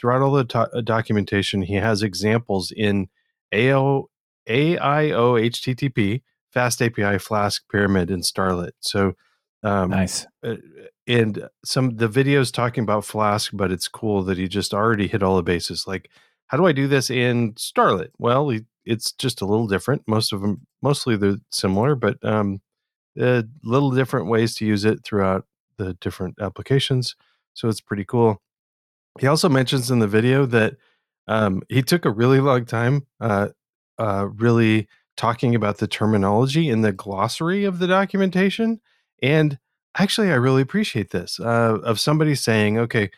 Throughout 0.00 0.22
all 0.22 0.32
the 0.32 0.44
to- 0.44 0.70
uh, 0.72 0.80
documentation, 0.80 1.62
he 1.62 1.74
has 1.74 2.02
examples 2.02 2.70
in 2.70 3.08
AO, 3.52 4.08
AIO 4.48 5.40
HTTP, 5.40 6.22
Fast 6.54 6.80
API, 6.80 7.18
Flask, 7.18 7.62
Pyramid, 7.70 8.10
and 8.10 8.22
Starlette. 8.22 8.72
So 8.80 9.14
um, 9.64 9.90
nice. 9.90 10.26
Uh, 10.42 10.56
and 11.06 11.48
some 11.64 11.96
the 11.96 12.08
videos 12.08 12.52
talking 12.52 12.84
about 12.84 13.04
Flask, 13.04 13.50
but 13.52 13.72
it's 13.72 13.88
cool 13.88 14.22
that 14.24 14.38
he 14.38 14.46
just 14.46 14.72
already 14.72 15.08
hit 15.08 15.22
all 15.22 15.36
the 15.36 15.42
bases. 15.42 15.86
Like, 15.86 16.10
how 16.46 16.56
do 16.56 16.66
I 16.66 16.72
do 16.72 16.86
this 16.86 17.10
in 17.10 17.54
Starlette? 17.54 18.12
Well, 18.18 18.52
it's 18.84 19.12
just 19.12 19.40
a 19.40 19.46
little 19.46 19.66
different. 19.66 20.02
Most 20.06 20.32
of 20.32 20.42
them, 20.42 20.66
mostly 20.82 21.16
they're 21.16 21.38
similar, 21.50 21.94
but 21.94 22.18
um, 22.24 22.60
uh, 23.20 23.42
little 23.62 23.90
different 23.90 24.28
ways 24.28 24.54
to 24.56 24.66
use 24.66 24.84
it 24.84 25.02
throughout 25.04 25.46
the 25.78 25.94
different 25.94 26.36
applications. 26.40 27.16
So 27.54 27.68
it's 27.68 27.80
pretty 27.80 28.04
cool. 28.04 28.40
He 29.18 29.26
also 29.26 29.48
mentions 29.48 29.90
in 29.90 30.00
the 30.00 30.06
video 30.06 30.46
that 30.46 30.74
um, 31.26 31.62
he 31.68 31.82
took 31.82 32.04
a 32.04 32.10
really 32.10 32.40
long 32.40 32.66
time, 32.66 33.06
uh, 33.20 33.48
uh, 33.98 34.28
really 34.34 34.88
talking 35.16 35.54
about 35.54 35.78
the 35.78 35.86
terminology 35.86 36.68
in 36.68 36.82
the 36.82 36.92
glossary 36.92 37.64
of 37.64 37.78
the 37.78 37.86
documentation. 37.86 38.80
And 39.22 39.58
actually, 39.96 40.30
I 40.30 40.34
really 40.34 40.62
appreciate 40.62 41.10
this 41.10 41.38
uh, 41.40 41.78
of 41.82 42.00
somebody 42.00 42.34
saying, 42.34 42.78
okay, 42.78 43.10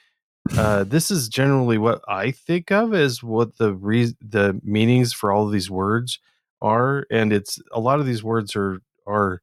uh, 0.56 0.84
this 0.88 1.10
is 1.10 1.28
generally 1.28 1.78
what 1.78 2.02
I 2.08 2.30
think 2.30 2.70
of 2.70 2.94
as 2.94 3.22
what 3.22 3.58
the 3.58 3.74
re- 3.74 4.14
the 4.20 4.60
meanings 4.62 5.12
for 5.12 5.32
all 5.32 5.46
of 5.46 5.52
these 5.52 5.70
words 5.70 6.18
are, 6.60 7.06
and 7.10 7.32
it's 7.32 7.60
a 7.72 7.80
lot 7.80 8.00
of 8.00 8.06
these 8.06 8.22
words 8.22 8.56
are 8.56 8.80
are 9.06 9.42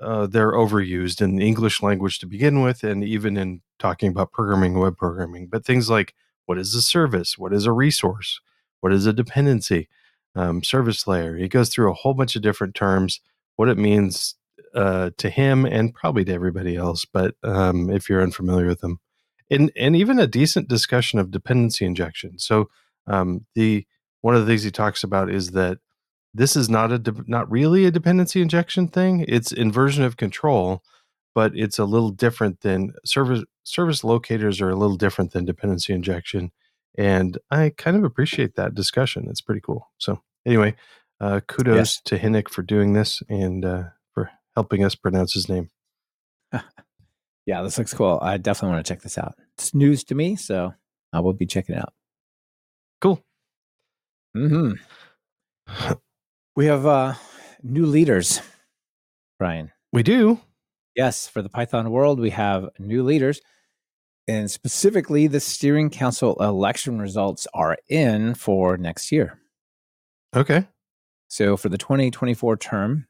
uh, 0.00 0.26
they're 0.26 0.52
overused 0.52 1.20
in 1.20 1.36
the 1.36 1.46
English 1.46 1.82
language 1.82 2.18
to 2.18 2.26
begin 2.26 2.62
with, 2.62 2.82
and 2.82 3.04
even 3.04 3.36
in 3.36 3.62
talking 3.78 4.10
about 4.10 4.32
programming, 4.32 4.78
web 4.78 4.96
programming. 4.96 5.46
But 5.46 5.64
things 5.64 5.88
like 5.88 6.14
what 6.46 6.58
is 6.58 6.74
a 6.74 6.82
service, 6.82 7.38
what 7.38 7.52
is 7.52 7.66
a 7.66 7.72
resource, 7.72 8.40
what 8.80 8.92
is 8.92 9.06
a 9.06 9.12
dependency, 9.12 9.88
um, 10.34 10.62
service 10.62 11.06
layer. 11.06 11.36
He 11.36 11.48
goes 11.48 11.68
through 11.68 11.90
a 11.90 11.94
whole 11.94 12.14
bunch 12.14 12.36
of 12.36 12.42
different 12.42 12.74
terms, 12.74 13.20
what 13.56 13.68
it 13.68 13.78
means 13.78 14.34
uh, 14.74 15.10
to 15.18 15.30
him, 15.30 15.64
and 15.64 15.94
probably 15.94 16.24
to 16.24 16.32
everybody 16.32 16.76
else. 16.76 17.04
But 17.04 17.34
um, 17.42 17.90
if 17.90 18.08
you're 18.08 18.22
unfamiliar 18.22 18.66
with 18.66 18.80
them, 18.80 19.00
and 19.50 19.70
and 19.76 19.94
even 19.94 20.18
a 20.18 20.26
decent 20.26 20.68
discussion 20.68 21.18
of 21.18 21.30
dependency 21.30 21.84
injection. 21.84 22.38
So 22.38 22.70
um, 23.06 23.46
the 23.54 23.86
one 24.22 24.34
of 24.34 24.40
the 24.40 24.46
things 24.46 24.62
he 24.62 24.70
talks 24.70 25.04
about 25.04 25.30
is 25.30 25.50
that 25.50 25.78
this 26.32 26.56
is 26.56 26.68
not 26.68 26.90
a 26.90 26.98
de- 26.98 27.24
not 27.26 27.50
really 27.50 27.84
a 27.84 27.90
dependency 27.90 28.40
injection 28.40 28.88
thing. 28.88 29.24
It's 29.28 29.52
inversion 29.52 30.02
of 30.02 30.16
control, 30.16 30.82
but 31.34 31.52
it's 31.54 31.78
a 31.78 31.84
little 31.84 32.10
different 32.10 32.60
than 32.62 32.92
service 33.04 33.44
service 33.62 34.02
locators 34.02 34.60
are 34.60 34.70
a 34.70 34.76
little 34.76 34.96
different 34.96 35.32
than 35.32 35.44
dependency 35.44 35.92
injection, 35.92 36.50
and 36.96 37.38
I 37.50 37.72
kind 37.76 37.96
of 37.96 38.04
appreciate 38.04 38.56
that 38.56 38.74
discussion. 38.74 39.26
It's 39.28 39.40
pretty 39.40 39.60
cool. 39.60 39.90
So 39.98 40.20
anyway, 40.46 40.74
uh, 41.20 41.40
kudos 41.46 41.76
yes. 41.76 42.00
to 42.06 42.18
Hynek 42.18 42.48
for 42.48 42.62
doing 42.62 42.92
this 42.92 43.22
and 43.28 43.64
uh, 43.64 43.84
for 44.12 44.30
helping 44.54 44.84
us 44.84 44.94
pronounce 44.94 45.34
his 45.34 45.48
name. 45.48 45.70
Yeah, 47.46 47.62
this 47.62 47.76
looks 47.76 47.92
cool. 47.92 48.18
I 48.22 48.38
definitely 48.38 48.74
want 48.74 48.86
to 48.86 48.92
check 48.92 49.02
this 49.02 49.18
out. 49.18 49.34
It's 49.58 49.74
news 49.74 50.02
to 50.04 50.14
me, 50.14 50.36
so 50.36 50.72
I 51.12 51.20
will 51.20 51.34
be 51.34 51.46
checking 51.46 51.74
it 51.74 51.78
out. 51.78 51.92
Cool. 53.00 53.22
Mm-hmm. 54.36 55.92
we 56.56 56.66
have 56.66 56.86
uh, 56.86 57.14
new 57.62 57.84
leaders, 57.84 58.40
Brian. 59.38 59.72
We 59.92 60.02
do. 60.02 60.40
Yes, 60.96 61.28
for 61.28 61.42
the 61.42 61.50
Python 61.50 61.90
world, 61.90 62.18
we 62.18 62.30
have 62.30 62.70
new 62.78 63.02
leaders, 63.02 63.40
and 64.26 64.50
specifically, 64.50 65.26
the 65.26 65.40
steering 65.40 65.90
council 65.90 66.36
election 66.40 66.98
results 67.00 67.46
are 67.52 67.76
in 67.88 68.34
for 68.34 68.76
next 68.76 69.12
year. 69.12 69.38
Okay. 70.34 70.66
So 71.28 71.56
for 71.56 71.68
the 71.68 71.78
2024 71.78 72.56
term, 72.56 73.06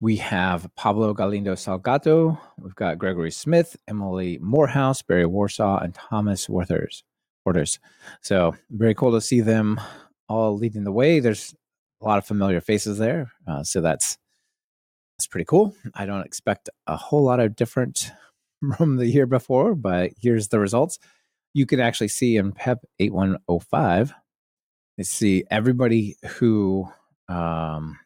we 0.00 0.16
have 0.16 0.68
Pablo 0.76 1.14
Galindo 1.14 1.54
Salgado. 1.54 2.38
We've 2.58 2.74
got 2.74 2.98
Gregory 2.98 3.30
Smith, 3.30 3.76
Emily 3.88 4.38
Morehouse, 4.40 5.02
Barry 5.02 5.26
Warsaw, 5.26 5.78
and 5.78 5.94
Thomas 5.94 6.46
Wouters. 6.46 7.02
Wouters. 7.46 7.78
So 8.20 8.54
very 8.70 8.94
cool 8.94 9.12
to 9.12 9.20
see 9.20 9.40
them 9.40 9.80
all 10.28 10.56
leading 10.56 10.84
the 10.84 10.92
way. 10.92 11.20
There's 11.20 11.54
a 12.00 12.04
lot 12.06 12.18
of 12.18 12.26
familiar 12.26 12.60
faces 12.60 12.98
there, 12.98 13.32
uh, 13.46 13.62
so 13.62 13.80
that's 13.80 14.18
that's 15.16 15.26
pretty 15.26 15.44
cool. 15.44 15.74
I 15.94 16.06
don't 16.06 16.26
expect 16.26 16.68
a 16.86 16.96
whole 16.96 17.22
lot 17.22 17.40
of 17.40 17.54
different 17.54 18.10
from 18.76 18.96
the 18.96 19.06
year 19.06 19.26
before, 19.26 19.74
but 19.74 20.12
here's 20.20 20.48
the 20.48 20.58
results. 20.58 20.98
You 21.52 21.66
can 21.66 21.80
actually 21.80 22.08
see 22.08 22.36
in 22.36 22.52
PEP 22.52 22.78
8105, 22.98 24.12
you 24.96 25.04
see 25.04 25.44
everybody 25.50 26.16
who 26.24 26.88
um, 27.28 27.98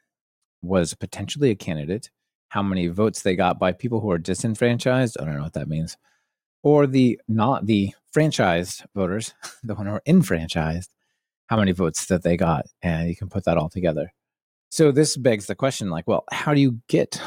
was 0.62 0.94
potentially 0.94 1.50
a 1.50 1.54
candidate, 1.54 2.10
how 2.48 2.62
many 2.62 2.88
votes 2.88 3.22
they 3.22 3.36
got 3.36 3.58
by 3.58 3.72
people 3.72 4.00
who 4.00 4.10
are 4.10 4.18
disenfranchised. 4.18 5.16
I 5.20 5.24
don't 5.24 5.36
know 5.36 5.42
what 5.42 5.54
that 5.54 5.68
means. 5.68 5.96
Or 6.62 6.86
the 6.86 7.20
not 7.28 7.66
the 7.66 7.94
franchised 8.14 8.84
voters, 8.94 9.34
the 9.62 9.74
one 9.74 9.86
who 9.86 9.92
are 9.92 10.02
enfranchised, 10.06 10.92
how 11.46 11.56
many 11.56 11.72
votes 11.72 12.06
that 12.06 12.22
they 12.22 12.36
got. 12.36 12.66
And 12.82 13.08
you 13.08 13.16
can 13.16 13.28
put 13.28 13.44
that 13.44 13.56
all 13.56 13.68
together. 13.68 14.12
So 14.70 14.92
this 14.92 15.16
begs 15.16 15.46
the 15.46 15.54
question 15.54 15.88
like, 15.88 16.06
well, 16.06 16.24
how 16.30 16.52
do 16.52 16.60
you 16.60 16.80
get 16.88 17.22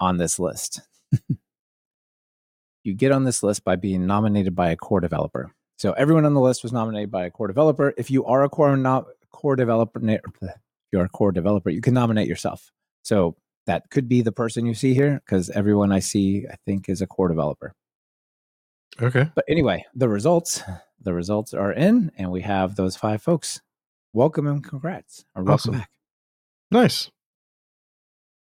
on 0.00 0.16
this 0.16 0.38
list? 0.38 0.80
you 2.84 2.94
get 2.94 3.12
on 3.12 3.24
this 3.24 3.42
list 3.42 3.64
by 3.64 3.76
being 3.76 4.06
nominated 4.06 4.54
by 4.54 4.70
a 4.70 4.76
core 4.76 5.00
developer. 5.00 5.52
So 5.76 5.92
everyone 5.92 6.24
on 6.24 6.34
the 6.34 6.40
list 6.40 6.62
was 6.62 6.72
nominated 6.72 7.10
by 7.10 7.26
a 7.26 7.30
core 7.30 7.48
developer. 7.48 7.92
If 7.96 8.10
you 8.10 8.24
are 8.24 8.44
a 8.44 8.48
core, 8.48 8.76
no, 8.76 9.06
core 9.30 9.56
developer, 9.56 10.00
you're 10.92 11.04
a 11.04 11.08
core 11.08 11.32
developer, 11.32 11.70
you 11.70 11.80
can 11.80 11.94
nominate 11.94 12.28
yourself. 12.28 12.70
So 13.02 13.36
that 13.66 13.90
could 13.90 14.08
be 14.08 14.22
the 14.22 14.32
person 14.32 14.66
you 14.66 14.74
see 14.74 14.94
here 14.94 15.22
because 15.24 15.50
everyone 15.50 15.92
I 15.92 16.00
see, 16.00 16.46
I 16.50 16.56
think, 16.66 16.88
is 16.88 17.00
a 17.00 17.06
core 17.06 17.28
developer. 17.28 17.74
Okay. 19.00 19.30
But 19.34 19.44
anyway, 19.48 19.84
the 19.94 20.08
results, 20.08 20.62
the 21.00 21.14
results 21.14 21.54
are 21.54 21.72
in, 21.72 22.12
and 22.18 22.30
we 22.30 22.42
have 22.42 22.76
those 22.76 22.96
five 22.96 23.22
folks. 23.22 23.60
Welcome 24.12 24.46
and 24.46 24.62
congrats. 24.62 25.24
Or 25.34 25.42
welcome 25.42 25.52
awesome. 25.54 25.72
back. 25.78 25.90
Nice. 26.70 27.10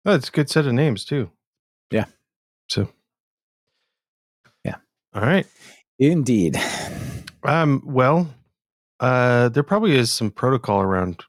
That's 0.04 0.28
a 0.28 0.32
good 0.32 0.50
set 0.50 0.66
of 0.66 0.72
names 0.72 1.04
too. 1.04 1.30
Yeah. 1.90 2.06
So. 2.68 2.88
All 5.14 5.22
right. 5.22 5.46
Indeed. 5.98 6.58
Um. 7.42 7.82
Well, 7.84 8.32
uh, 9.00 9.48
there 9.48 9.62
probably 9.62 9.96
is 9.96 10.12
some 10.12 10.30
protocol 10.30 10.80
around 10.80 11.24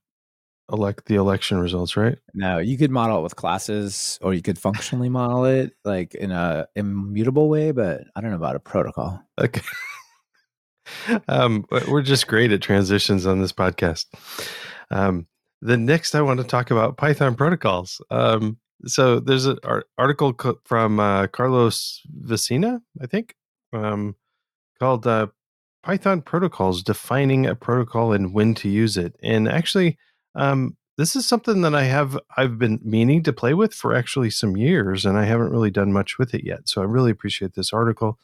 elect 0.71 1.05
the 1.05 1.15
election 1.15 1.59
results, 1.59 1.97
right? 1.97 2.17
No, 2.33 2.57
you 2.59 2.77
could 2.77 2.91
model 2.91 3.19
it 3.19 3.23
with 3.23 3.35
classes, 3.35 4.17
or 4.21 4.33
you 4.33 4.41
could 4.41 4.57
functionally 4.57 5.09
model 5.09 5.45
it 5.45 5.73
like 5.83 6.15
in 6.15 6.31
a 6.31 6.67
immutable 6.75 7.49
way. 7.49 7.71
But 7.71 8.01
I 8.15 8.21
don't 8.21 8.31
know 8.31 8.37
about 8.37 8.55
a 8.55 8.59
protocol. 8.59 9.21
Okay. 9.39 9.61
um, 11.27 11.65
we're 11.87 12.01
just 12.01 12.27
great 12.27 12.51
at 12.51 12.61
transitions 12.61 13.25
on 13.25 13.41
this 13.41 13.53
podcast. 13.53 14.05
Um, 14.89 15.27
the 15.61 15.77
next, 15.77 16.15
I 16.15 16.21
want 16.21 16.39
to 16.39 16.45
talk 16.45 16.71
about 16.71 16.97
Python 16.97 17.35
protocols. 17.35 18.01
Um, 18.09 18.57
so 18.85 19.19
there's 19.19 19.45
an 19.45 19.59
article 19.97 20.35
from 20.65 20.99
uh, 20.99 21.27
Carlos 21.27 22.01
Vicina, 22.07 22.81
I 23.01 23.05
think, 23.05 23.35
um, 23.73 24.15
called 24.79 25.05
uh, 25.07 25.27
Python 25.83 26.21
protocols 26.21 26.83
defining 26.83 27.45
a 27.45 27.55
protocol 27.55 28.13
and 28.13 28.33
when 28.33 28.53
to 28.55 28.69
use 28.69 28.97
it. 28.97 29.15
And 29.23 29.47
actually, 29.47 29.97
um, 30.35 30.77
this 30.97 31.15
is 31.15 31.25
something 31.25 31.61
that 31.61 31.73
I 31.73 31.83
have 31.83 32.17
I've 32.37 32.59
been 32.59 32.79
meaning 32.83 33.23
to 33.23 33.33
play 33.33 33.53
with 33.53 33.73
for 33.73 33.95
actually 33.95 34.29
some 34.29 34.55
years, 34.57 35.05
and 35.05 35.17
I 35.17 35.25
haven't 35.25 35.51
really 35.51 35.71
done 35.71 35.91
much 35.91 36.19
with 36.19 36.33
it 36.33 36.43
yet. 36.43 36.69
So 36.69 36.81
I 36.81 36.85
really 36.85 37.11
appreciate 37.11 37.53
this 37.53 37.73
article. 37.73 38.19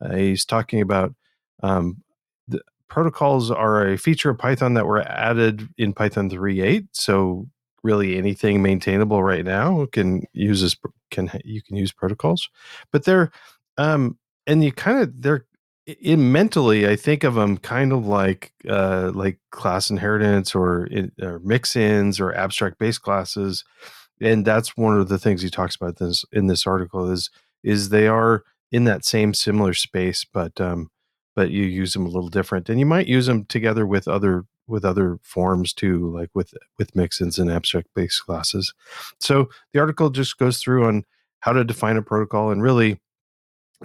Uh, 0.00 0.14
he's 0.14 0.44
talking 0.44 0.80
about 0.80 1.14
um, 1.62 2.02
the 2.46 2.60
protocols 2.88 3.50
are 3.50 3.86
a 3.86 3.98
feature 3.98 4.30
of 4.30 4.38
Python 4.38 4.74
that 4.74 4.86
were 4.86 5.00
added 5.00 5.68
in 5.76 5.92
Python 5.92 6.30
3.8. 6.30 6.88
So 6.92 7.46
really 7.82 8.16
anything 8.16 8.62
maintainable 8.62 9.22
right 9.22 9.44
now 9.44 9.86
can 9.86 10.22
use 10.32 10.60
this 10.60 10.76
can 11.10 11.30
you 11.44 11.62
can 11.62 11.76
use 11.76 11.92
protocols, 11.92 12.48
but 12.92 13.04
they're 13.04 13.32
um, 13.78 14.18
and 14.46 14.64
you 14.64 14.72
kind 14.72 15.00
of 15.00 15.22
they're 15.22 15.46
in 16.00 16.30
mentally 16.30 16.88
i 16.88 16.94
think 16.94 17.24
of 17.24 17.34
them 17.34 17.56
kind 17.58 17.92
of 17.92 18.06
like 18.06 18.52
uh 18.68 19.10
like 19.14 19.38
class 19.50 19.90
inheritance 19.90 20.54
or, 20.54 20.88
or 21.20 21.40
mix-ins 21.40 22.20
or 22.20 22.34
abstract 22.34 22.78
base 22.78 22.98
classes 22.98 23.64
and 24.20 24.44
that's 24.44 24.76
one 24.76 24.98
of 24.98 25.08
the 25.08 25.18
things 25.18 25.42
he 25.42 25.50
talks 25.50 25.74
about 25.76 25.96
this 25.98 26.24
in 26.32 26.46
this 26.46 26.66
article 26.66 27.10
is 27.10 27.30
is 27.64 27.88
they 27.88 28.06
are 28.06 28.44
in 28.70 28.84
that 28.84 29.04
same 29.04 29.34
similar 29.34 29.74
space 29.74 30.24
but 30.24 30.60
um 30.60 30.90
but 31.34 31.50
you 31.50 31.64
use 31.64 31.92
them 31.94 32.06
a 32.06 32.10
little 32.10 32.28
different 32.28 32.68
and 32.68 32.78
you 32.78 32.86
might 32.86 33.06
use 33.06 33.26
them 33.26 33.44
together 33.46 33.86
with 33.86 34.06
other 34.06 34.44
with 34.70 34.84
other 34.84 35.18
forms 35.22 35.72
too 35.72 36.10
like 36.14 36.30
with 36.34 36.54
with 36.78 36.96
mix-ins 36.96 37.38
and 37.38 37.50
abstract 37.50 37.88
base 37.94 38.20
classes. 38.20 38.72
So 39.18 39.50
the 39.72 39.80
article 39.80 40.10
just 40.10 40.38
goes 40.38 40.58
through 40.58 40.86
on 40.86 41.04
how 41.40 41.52
to 41.52 41.64
define 41.64 41.96
a 41.96 42.02
protocol 42.02 42.50
and 42.50 42.62
really 42.62 43.00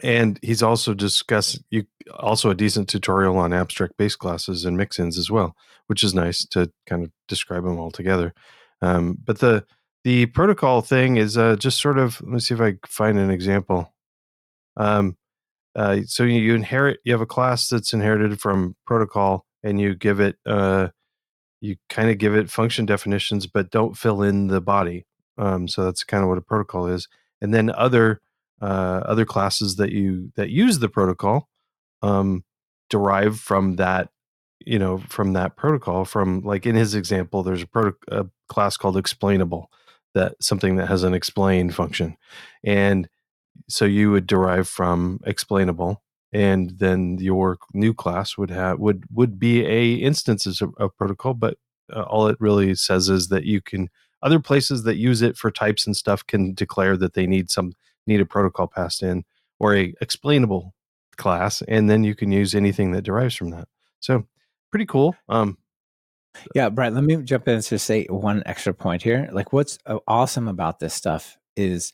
and 0.03 0.39
he's 0.41 0.63
also 0.63 0.93
discussed 0.93 1.61
you 1.69 1.85
also 2.19 2.49
a 2.49 2.55
decent 2.55 2.89
tutorial 2.89 3.37
on 3.37 3.53
abstract 3.53 3.95
base 3.97 4.15
classes 4.15 4.65
and 4.65 4.77
mixins 4.77 5.17
as 5.17 5.29
well 5.31 5.55
which 5.87 6.03
is 6.03 6.13
nice 6.13 6.45
to 6.45 6.71
kind 6.85 7.03
of 7.03 7.11
describe 7.27 7.63
them 7.63 7.79
all 7.79 7.91
together 7.91 8.33
um, 8.81 9.17
but 9.23 9.39
the 9.39 9.65
the 10.03 10.25
protocol 10.27 10.81
thing 10.81 11.17
is 11.17 11.37
uh, 11.37 11.55
just 11.55 11.81
sort 11.81 11.97
of 11.97 12.21
let 12.21 12.31
me 12.31 12.39
see 12.39 12.53
if 12.53 12.61
i 12.61 12.75
find 12.85 13.17
an 13.17 13.29
example 13.29 13.93
um, 14.77 15.15
uh, 15.75 15.99
so 16.05 16.23
you, 16.23 16.41
you, 16.41 16.55
inherit 16.55 16.99
you 17.03 17.13
have 17.13 17.21
a 17.21 17.25
class 17.25 17.69
that's 17.69 17.93
inherited 17.93 18.39
from 18.39 18.75
protocol 18.85 19.45
and 19.63 19.79
you 19.79 19.95
give 19.95 20.19
it 20.19 20.37
uh, 20.45 20.89
you 21.65 21.75
kind 21.89 22.09
of 22.09 22.17
give 22.17 22.35
it 22.35 22.49
function 22.49 22.85
definitions, 22.85 23.47
but 23.47 23.71
don't 23.71 23.97
fill 23.97 24.21
in 24.21 24.47
the 24.47 24.61
body. 24.61 25.05
Um, 25.37 25.67
so 25.67 25.83
that's 25.83 26.03
kind 26.03 26.23
of 26.23 26.29
what 26.29 26.37
a 26.37 26.41
protocol 26.41 26.87
is. 26.87 27.07
And 27.41 27.53
then 27.53 27.71
other 27.71 28.21
uh, 28.61 29.01
other 29.05 29.25
classes 29.25 29.75
that 29.75 29.91
you 29.91 30.31
that 30.35 30.49
use 30.49 30.79
the 30.79 30.89
protocol 30.89 31.49
um, 32.01 32.43
derive 32.89 33.39
from 33.39 33.75
that 33.75 34.09
you 34.65 34.79
know 34.79 34.97
from 35.09 35.33
that 35.33 35.55
protocol 35.57 36.05
from 36.05 36.41
like 36.41 36.65
in 36.65 36.75
his 36.75 36.95
example 36.95 37.43
there's 37.43 37.63
a, 37.63 37.67
proto- 37.67 37.97
a 38.09 38.25
class 38.47 38.77
called 38.77 38.97
explainable 38.97 39.69
that 40.15 40.41
something 40.41 40.77
that 40.77 40.87
has 40.87 41.03
an 41.03 41.13
explain 41.13 41.69
function. 41.69 42.17
And 42.63 43.07
so 43.69 43.85
you 43.85 44.09
would 44.11 44.25
derive 44.25 44.67
from 44.67 45.19
explainable 45.25 46.01
and 46.33 46.71
then 46.79 47.17
your 47.19 47.57
new 47.73 47.93
class 47.93 48.37
would 48.37 48.49
have 48.49 48.79
would 48.79 49.05
would 49.13 49.39
be 49.39 49.65
a 49.65 49.93
instances 49.95 50.61
of, 50.61 50.73
of 50.77 50.95
protocol 50.97 51.33
but 51.33 51.57
uh, 51.95 52.01
all 52.01 52.27
it 52.27 52.35
really 52.39 52.75
says 52.75 53.07
is 53.07 53.29
that 53.29 53.45
you 53.45 53.61
can 53.61 53.89
other 54.21 54.39
places 54.39 54.83
that 54.83 54.97
use 54.97 55.21
it 55.21 55.37
for 55.37 55.51
types 55.51 55.85
and 55.85 55.95
stuff 55.95 56.25
can 56.25 56.53
declare 56.53 56.97
that 56.97 57.13
they 57.13 57.25
need 57.25 57.49
some 57.49 57.73
need 58.07 58.21
a 58.21 58.25
protocol 58.25 58.67
passed 58.67 59.01
in 59.03 59.23
or 59.59 59.75
a 59.75 59.93
explainable 60.01 60.73
class 61.17 61.61
and 61.67 61.89
then 61.89 62.03
you 62.03 62.13
can 62.13 62.31
use 62.31 62.53
anything 62.53 62.91
that 62.91 63.03
derives 63.03 63.35
from 63.35 63.49
that. 63.51 63.67
So 64.01 64.27
pretty 64.71 64.85
cool 64.85 65.15
um 65.29 65.57
yeah 66.53 66.67
brad 66.67 66.93
let 66.93 67.03
me 67.05 67.15
jump 67.23 67.47
in 67.47 67.61
to 67.61 67.79
say 67.79 68.05
one 68.09 68.43
extra 68.45 68.73
point 68.73 69.01
here. 69.01 69.29
Like 69.31 69.53
what's 69.53 69.79
uh, 69.85 69.99
awesome 70.07 70.47
about 70.49 70.79
this 70.79 70.93
stuff 70.93 71.37
is 71.55 71.93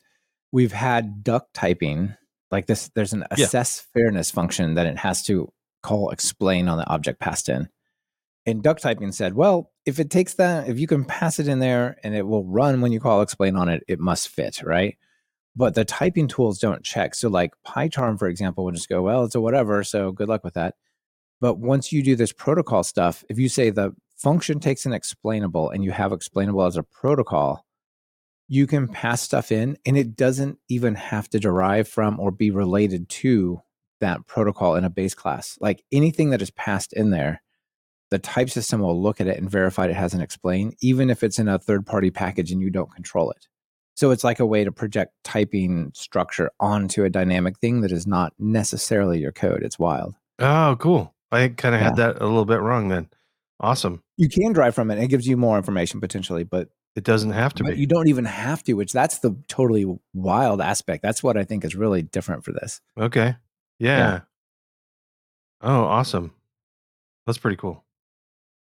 we've 0.50 0.72
had 0.72 1.22
duck 1.22 1.46
typing 1.54 2.14
like 2.50 2.66
this 2.66 2.90
there's 2.96 3.12
an 3.12 3.24
Yeah. 3.36 3.44
assess 3.44 3.80
fairness 3.94 4.30
function 4.32 4.74
that 4.74 4.86
it 4.86 4.98
has 4.98 5.22
to 5.24 5.52
call 5.82 6.10
explain 6.10 6.68
on 6.68 6.78
the 6.78 6.88
object 6.88 7.20
passed 7.20 7.48
in. 7.48 7.68
And 8.44 8.62
duck 8.62 8.80
typing 8.80 9.12
said 9.12 9.34
well 9.34 9.70
if 9.86 10.00
it 10.00 10.10
takes 10.10 10.34
that 10.34 10.68
if 10.68 10.80
you 10.80 10.88
can 10.88 11.04
pass 11.04 11.38
it 11.38 11.46
in 11.46 11.60
there 11.60 11.96
and 12.02 12.14
it 12.16 12.26
will 12.26 12.44
run 12.44 12.80
when 12.80 12.90
you 12.90 12.98
call 12.98 13.22
explain 13.22 13.54
on 13.54 13.68
it 13.68 13.84
it 13.86 14.00
must 14.00 14.28
fit 14.28 14.60
right 14.64 14.98
but 15.54 15.74
the 15.74 15.84
typing 15.84 16.28
tools 16.28 16.58
don't 16.58 16.84
check 16.84 17.14
so 17.14 17.28
like 17.28 17.52
pycharm 17.66 18.18
for 18.18 18.28
example 18.28 18.64
will 18.64 18.72
just 18.72 18.88
go 18.88 19.02
well 19.02 19.24
it's 19.24 19.34
a 19.34 19.40
whatever 19.40 19.82
so 19.84 20.12
good 20.12 20.28
luck 20.28 20.44
with 20.44 20.54
that 20.54 20.74
but 21.40 21.58
once 21.58 21.92
you 21.92 22.02
do 22.02 22.16
this 22.16 22.32
protocol 22.32 22.82
stuff 22.82 23.24
if 23.28 23.38
you 23.38 23.48
say 23.48 23.70
the 23.70 23.92
function 24.16 24.60
takes 24.60 24.86
an 24.86 24.92
explainable 24.92 25.70
and 25.70 25.84
you 25.84 25.90
have 25.90 26.12
explainable 26.12 26.64
as 26.64 26.76
a 26.76 26.82
protocol 26.82 27.64
you 28.48 28.66
can 28.66 28.86
pass 28.86 29.22
stuff 29.22 29.50
in 29.50 29.78
and 29.86 29.96
it 29.96 30.14
doesn't 30.14 30.58
even 30.68 30.94
have 30.94 31.28
to 31.30 31.38
derive 31.38 31.88
from 31.88 32.20
or 32.20 32.30
be 32.30 32.50
related 32.50 33.08
to 33.08 33.62
that 34.00 34.26
protocol 34.26 34.74
in 34.74 34.84
a 34.84 34.90
base 34.90 35.14
class. 35.14 35.56
Like 35.58 35.82
anything 35.90 36.28
that 36.30 36.42
is 36.42 36.50
passed 36.50 36.92
in 36.92 37.08
there, 37.08 37.42
the 38.10 38.18
type 38.18 38.50
system 38.50 38.80
will 38.80 39.00
look 39.00 39.22
at 39.22 39.26
it 39.26 39.38
and 39.38 39.48
verify 39.48 39.86
it 39.86 39.94
has 39.94 40.12
an 40.12 40.20
explain, 40.20 40.74
even 40.82 41.08
if 41.08 41.22
it's 41.22 41.38
in 41.38 41.48
a 41.48 41.58
third 41.58 41.86
party 41.86 42.10
package 42.10 42.52
and 42.52 42.60
you 42.60 42.68
don't 42.68 42.94
control 42.94 43.30
it. 43.30 43.48
So 43.94 44.10
it's 44.10 44.24
like 44.24 44.40
a 44.40 44.46
way 44.46 44.64
to 44.64 44.72
project 44.72 45.12
typing 45.22 45.92
structure 45.94 46.50
onto 46.60 47.04
a 47.04 47.10
dynamic 47.10 47.58
thing 47.58 47.82
that 47.82 47.92
is 47.92 48.06
not 48.06 48.32
necessarily 48.38 49.18
your 49.20 49.32
code. 49.32 49.62
It's 49.62 49.78
wild. 49.78 50.14
oh 50.38 50.76
cool 50.80 51.14
i 51.30 51.48
kind 51.48 51.74
of 51.74 51.80
had 51.80 51.96
that 51.96 52.16
a 52.20 52.26
little 52.26 52.44
bit 52.44 52.60
wrong 52.60 52.88
then 52.88 53.08
awesome 53.60 54.02
You 54.18 54.28
can 54.28 54.52
drive 54.52 54.74
from 54.74 54.90
it. 54.90 54.94
and 54.94 55.04
It 55.04 55.08
gives 55.08 55.26
you 55.26 55.36
more 55.36 55.56
information 55.56 56.00
potentially, 56.00 56.42
but 56.44 56.68
it 56.96 57.04
doesn't 57.04 57.30
have 57.30 57.54
to 57.54 57.64
but 57.64 57.74
be 57.74 57.80
you 57.80 57.86
don't 57.86 58.08
even 58.08 58.24
have 58.26 58.62
to, 58.64 58.74
which 58.74 58.92
that's 58.92 59.20
the 59.20 59.34
totally 59.48 59.86
wild 60.12 60.60
aspect. 60.60 61.02
That's 61.02 61.22
what 61.22 61.36
I 61.38 61.44
think 61.44 61.64
is 61.64 61.74
really 61.74 62.02
different 62.02 62.44
for 62.44 62.52
this. 62.52 62.80
Okay. 62.98 63.36
Yeah. 63.78 64.20
Oh, 65.62 65.84
awesome. 65.84 66.32
That's 67.26 67.38
pretty 67.38 67.56
cool. 67.56 67.82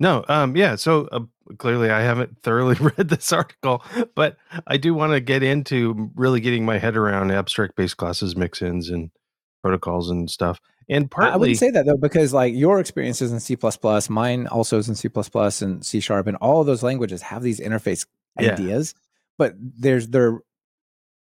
No, 0.01 0.25
um, 0.29 0.57
yeah. 0.57 0.77
So 0.77 1.07
uh, 1.13 1.21
clearly, 1.59 1.91
I 1.91 2.01
haven't 2.01 2.43
thoroughly 2.43 2.75
read 2.81 3.09
this 3.09 3.33
article, 3.33 3.85
but 4.15 4.37
I 4.67 4.79
do 4.79 4.95
want 4.95 5.13
to 5.13 5.21
get 5.21 5.43
into 5.43 6.11
really 6.17 6.41
getting 6.41 6.65
my 6.65 6.79
head 6.79 6.97
around 6.97 7.31
abstract 7.31 7.77
based 7.77 7.99
classes, 7.99 8.35
mix-ins, 8.35 8.89
and 8.89 9.11
protocols 9.63 10.11
and 10.11 10.29
stuff. 10.31 10.59
And 10.89 11.13
I- 11.19 11.29
I 11.31 11.37
wouldn't 11.37 11.59
say 11.59 11.71
that 11.71 11.87
though, 11.87 11.99
because 11.99 12.33
like 12.33 12.55
your 12.55 12.81
experiences 12.81 13.31
in 13.31 13.41
C, 13.41 13.57
mine 14.09 14.47
also 14.47 14.79
is 14.79 14.89
in 14.89 14.95
C 14.95 15.09
and 15.63 15.85
C 15.85 16.01
sharp, 16.01 16.27
and 16.27 16.37
all 16.39 16.63
of 16.63 16.67
those 16.67 16.83
languages 16.83 17.23
have 17.23 17.43
these 17.43 17.61
interface 17.61 18.07
Yeah. 18.41 18.53
ideas, 18.53 18.95
but 19.39 19.55
there's 19.59 20.09
they're 20.09 20.41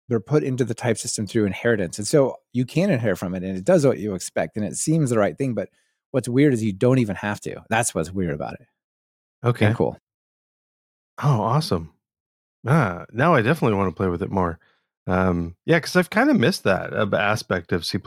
they're 0.09 0.19
put 0.19 0.43
into 0.43 0.63
the 0.63 0.73
type 0.73 0.97
system 0.97 1.27
through 1.27 1.45
inheritance. 1.45 1.97
And 1.97 2.07
so 2.07 2.37
you 2.53 2.65
can 2.65 2.89
inherit 2.89 3.17
from 3.17 3.35
it 3.35 3.43
and 3.43 3.57
it 3.57 3.65
does 3.65 3.85
what 3.85 3.97
you 3.99 4.13
expect 4.15 4.55
and 4.55 4.65
it 4.65 4.77
seems 4.77 5.09
the 5.09 5.17
right 5.17 5.37
thing. 5.37 5.53
But 5.53 5.69
what's 6.17 6.27
weird 6.27 6.51
is 6.51 6.63
you 6.63 6.73
don't 6.73 6.97
even 6.97 7.15
have 7.15 7.39
to. 7.41 7.63
That's 7.69 7.93
what's 7.93 8.11
weird 8.11 8.33
about 8.33 8.55
it. 8.55 8.67
okay. 9.43 9.67
And 9.67 9.75
cool. 9.75 9.99
Oh, 11.21 11.41
awesome. 11.41 11.93
Ah, 12.65 13.05
now 13.13 13.35
I 13.35 13.43
definitely 13.43 13.77
want 13.77 13.91
to 13.93 13.95
play 13.95 14.07
with 14.07 14.23
it 14.23 14.31
more. 14.31 14.57
Um, 15.05 15.55
yeah, 15.65 15.77
because 15.77 15.95
I've 15.95 16.09
kind 16.09 16.31
of 16.31 16.39
missed 16.39 16.63
that 16.63 16.91
aspect 17.13 17.71
of 17.71 17.85
C 17.85 17.99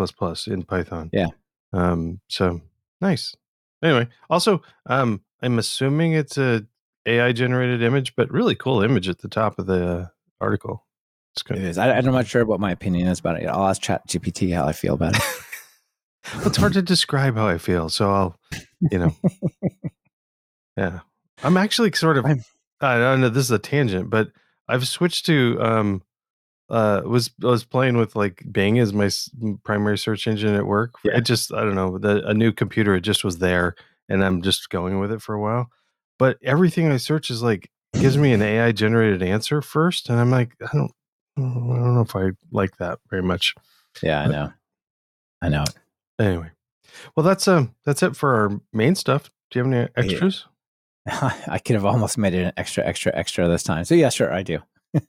in 0.48 0.62
Python. 0.64 1.10
Yeah. 1.12 1.28
Um, 1.72 2.20
so 2.28 2.60
nice. 3.00 3.36
Anyway, 3.80 4.08
also, 4.28 4.60
um, 4.86 5.20
I'm 5.40 5.60
assuming 5.60 6.14
it's 6.14 6.36
a 6.36 6.66
AI 7.06 7.30
generated 7.30 7.80
image, 7.80 8.16
but 8.16 8.28
really 8.32 8.56
cool 8.56 8.82
image 8.82 9.08
at 9.08 9.20
the 9.20 9.28
top 9.28 9.60
of 9.60 9.66
the 9.66 9.86
uh, 9.86 10.06
article. 10.40 10.84
It's 11.34 11.44
good. 11.44 11.58
is. 11.58 11.78
I, 11.78 11.92
I'm 11.92 12.06
not 12.06 12.26
sure 12.26 12.44
what 12.44 12.58
my 12.58 12.72
opinion 12.72 13.06
is 13.06 13.20
about 13.20 13.40
it. 13.40 13.46
I'll 13.46 13.68
ask 13.68 13.80
Chat 13.80 14.06
GPT 14.08 14.52
how 14.52 14.66
I 14.66 14.72
feel 14.72 14.94
about 14.94 15.14
it. 15.14 15.22
it's 16.44 16.56
hard 16.56 16.72
to 16.74 16.82
describe 16.82 17.36
how 17.36 17.46
I 17.48 17.58
feel, 17.58 17.88
so 17.88 18.10
I'll, 18.10 18.36
you 18.90 18.98
know, 18.98 19.14
yeah. 20.76 21.00
I'm 21.42 21.56
actually 21.56 21.92
sort 21.92 22.18
of. 22.18 22.26
I'm- 22.26 22.44
I 22.82 22.96
don't 22.96 23.20
know. 23.20 23.28
This 23.28 23.44
is 23.44 23.50
a 23.50 23.58
tangent, 23.58 24.08
but 24.08 24.30
I've 24.66 24.88
switched 24.88 25.26
to 25.26 25.58
um, 25.60 26.02
uh, 26.70 27.02
was 27.04 27.30
I 27.42 27.46
was 27.48 27.62
playing 27.62 27.98
with 27.98 28.16
like 28.16 28.42
Bing 28.50 28.78
as 28.78 28.94
my 28.94 29.10
primary 29.64 29.98
search 29.98 30.26
engine 30.26 30.54
at 30.54 30.64
work. 30.64 30.94
Yeah. 31.04 31.18
It 31.18 31.26
just 31.26 31.52
I 31.52 31.60
don't 31.60 31.74
know 31.74 31.98
the 31.98 32.26
a 32.26 32.32
new 32.32 32.52
computer. 32.52 32.94
It 32.94 33.02
just 33.02 33.22
was 33.22 33.36
there, 33.36 33.74
and 34.08 34.24
I'm 34.24 34.40
just 34.40 34.70
going 34.70 34.98
with 34.98 35.12
it 35.12 35.20
for 35.20 35.34
a 35.34 35.40
while. 35.42 35.68
But 36.18 36.38
everything 36.42 36.90
I 36.90 36.96
search 36.96 37.28
is 37.30 37.42
like 37.42 37.70
gives 37.92 38.16
me 38.16 38.32
an 38.32 38.40
AI 38.40 38.72
generated 38.72 39.22
answer 39.22 39.60
first, 39.60 40.08
and 40.08 40.18
I'm 40.18 40.30
like, 40.30 40.54
I 40.62 40.74
don't, 40.74 40.92
I 41.36 41.40
don't 41.42 41.94
know 41.96 42.00
if 42.00 42.16
I 42.16 42.30
like 42.50 42.78
that 42.78 42.98
very 43.10 43.22
much. 43.22 43.54
yeah, 44.02 44.22
I 44.22 44.26
know. 44.26 44.52
I 45.42 45.48
know. 45.50 45.64
Anyway, 46.20 46.50
well, 47.16 47.24
that's 47.24 47.48
um 47.48 47.74
that's 47.84 48.02
it 48.02 48.14
for 48.14 48.34
our 48.34 48.60
main 48.72 48.94
stuff. 48.94 49.30
Do 49.50 49.58
you 49.58 49.64
have 49.64 49.72
any 49.72 49.88
extras? 49.96 50.46
I 51.06 51.58
could 51.58 51.74
have 51.74 51.86
almost 51.86 52.18
made 52.18 52.34
it 52.34 52.44
an 52.44 52.52
extra, 52.56 52.84
extra, 52.84 53.10
extra 53.16 53.48
this 53.48 53.62
time. 53.62 53.84
So 53.84 53.94
yeah, 53.94 54.10
sure, 54.10 54.32
I 54.32 54.42
do. 54.42 54.58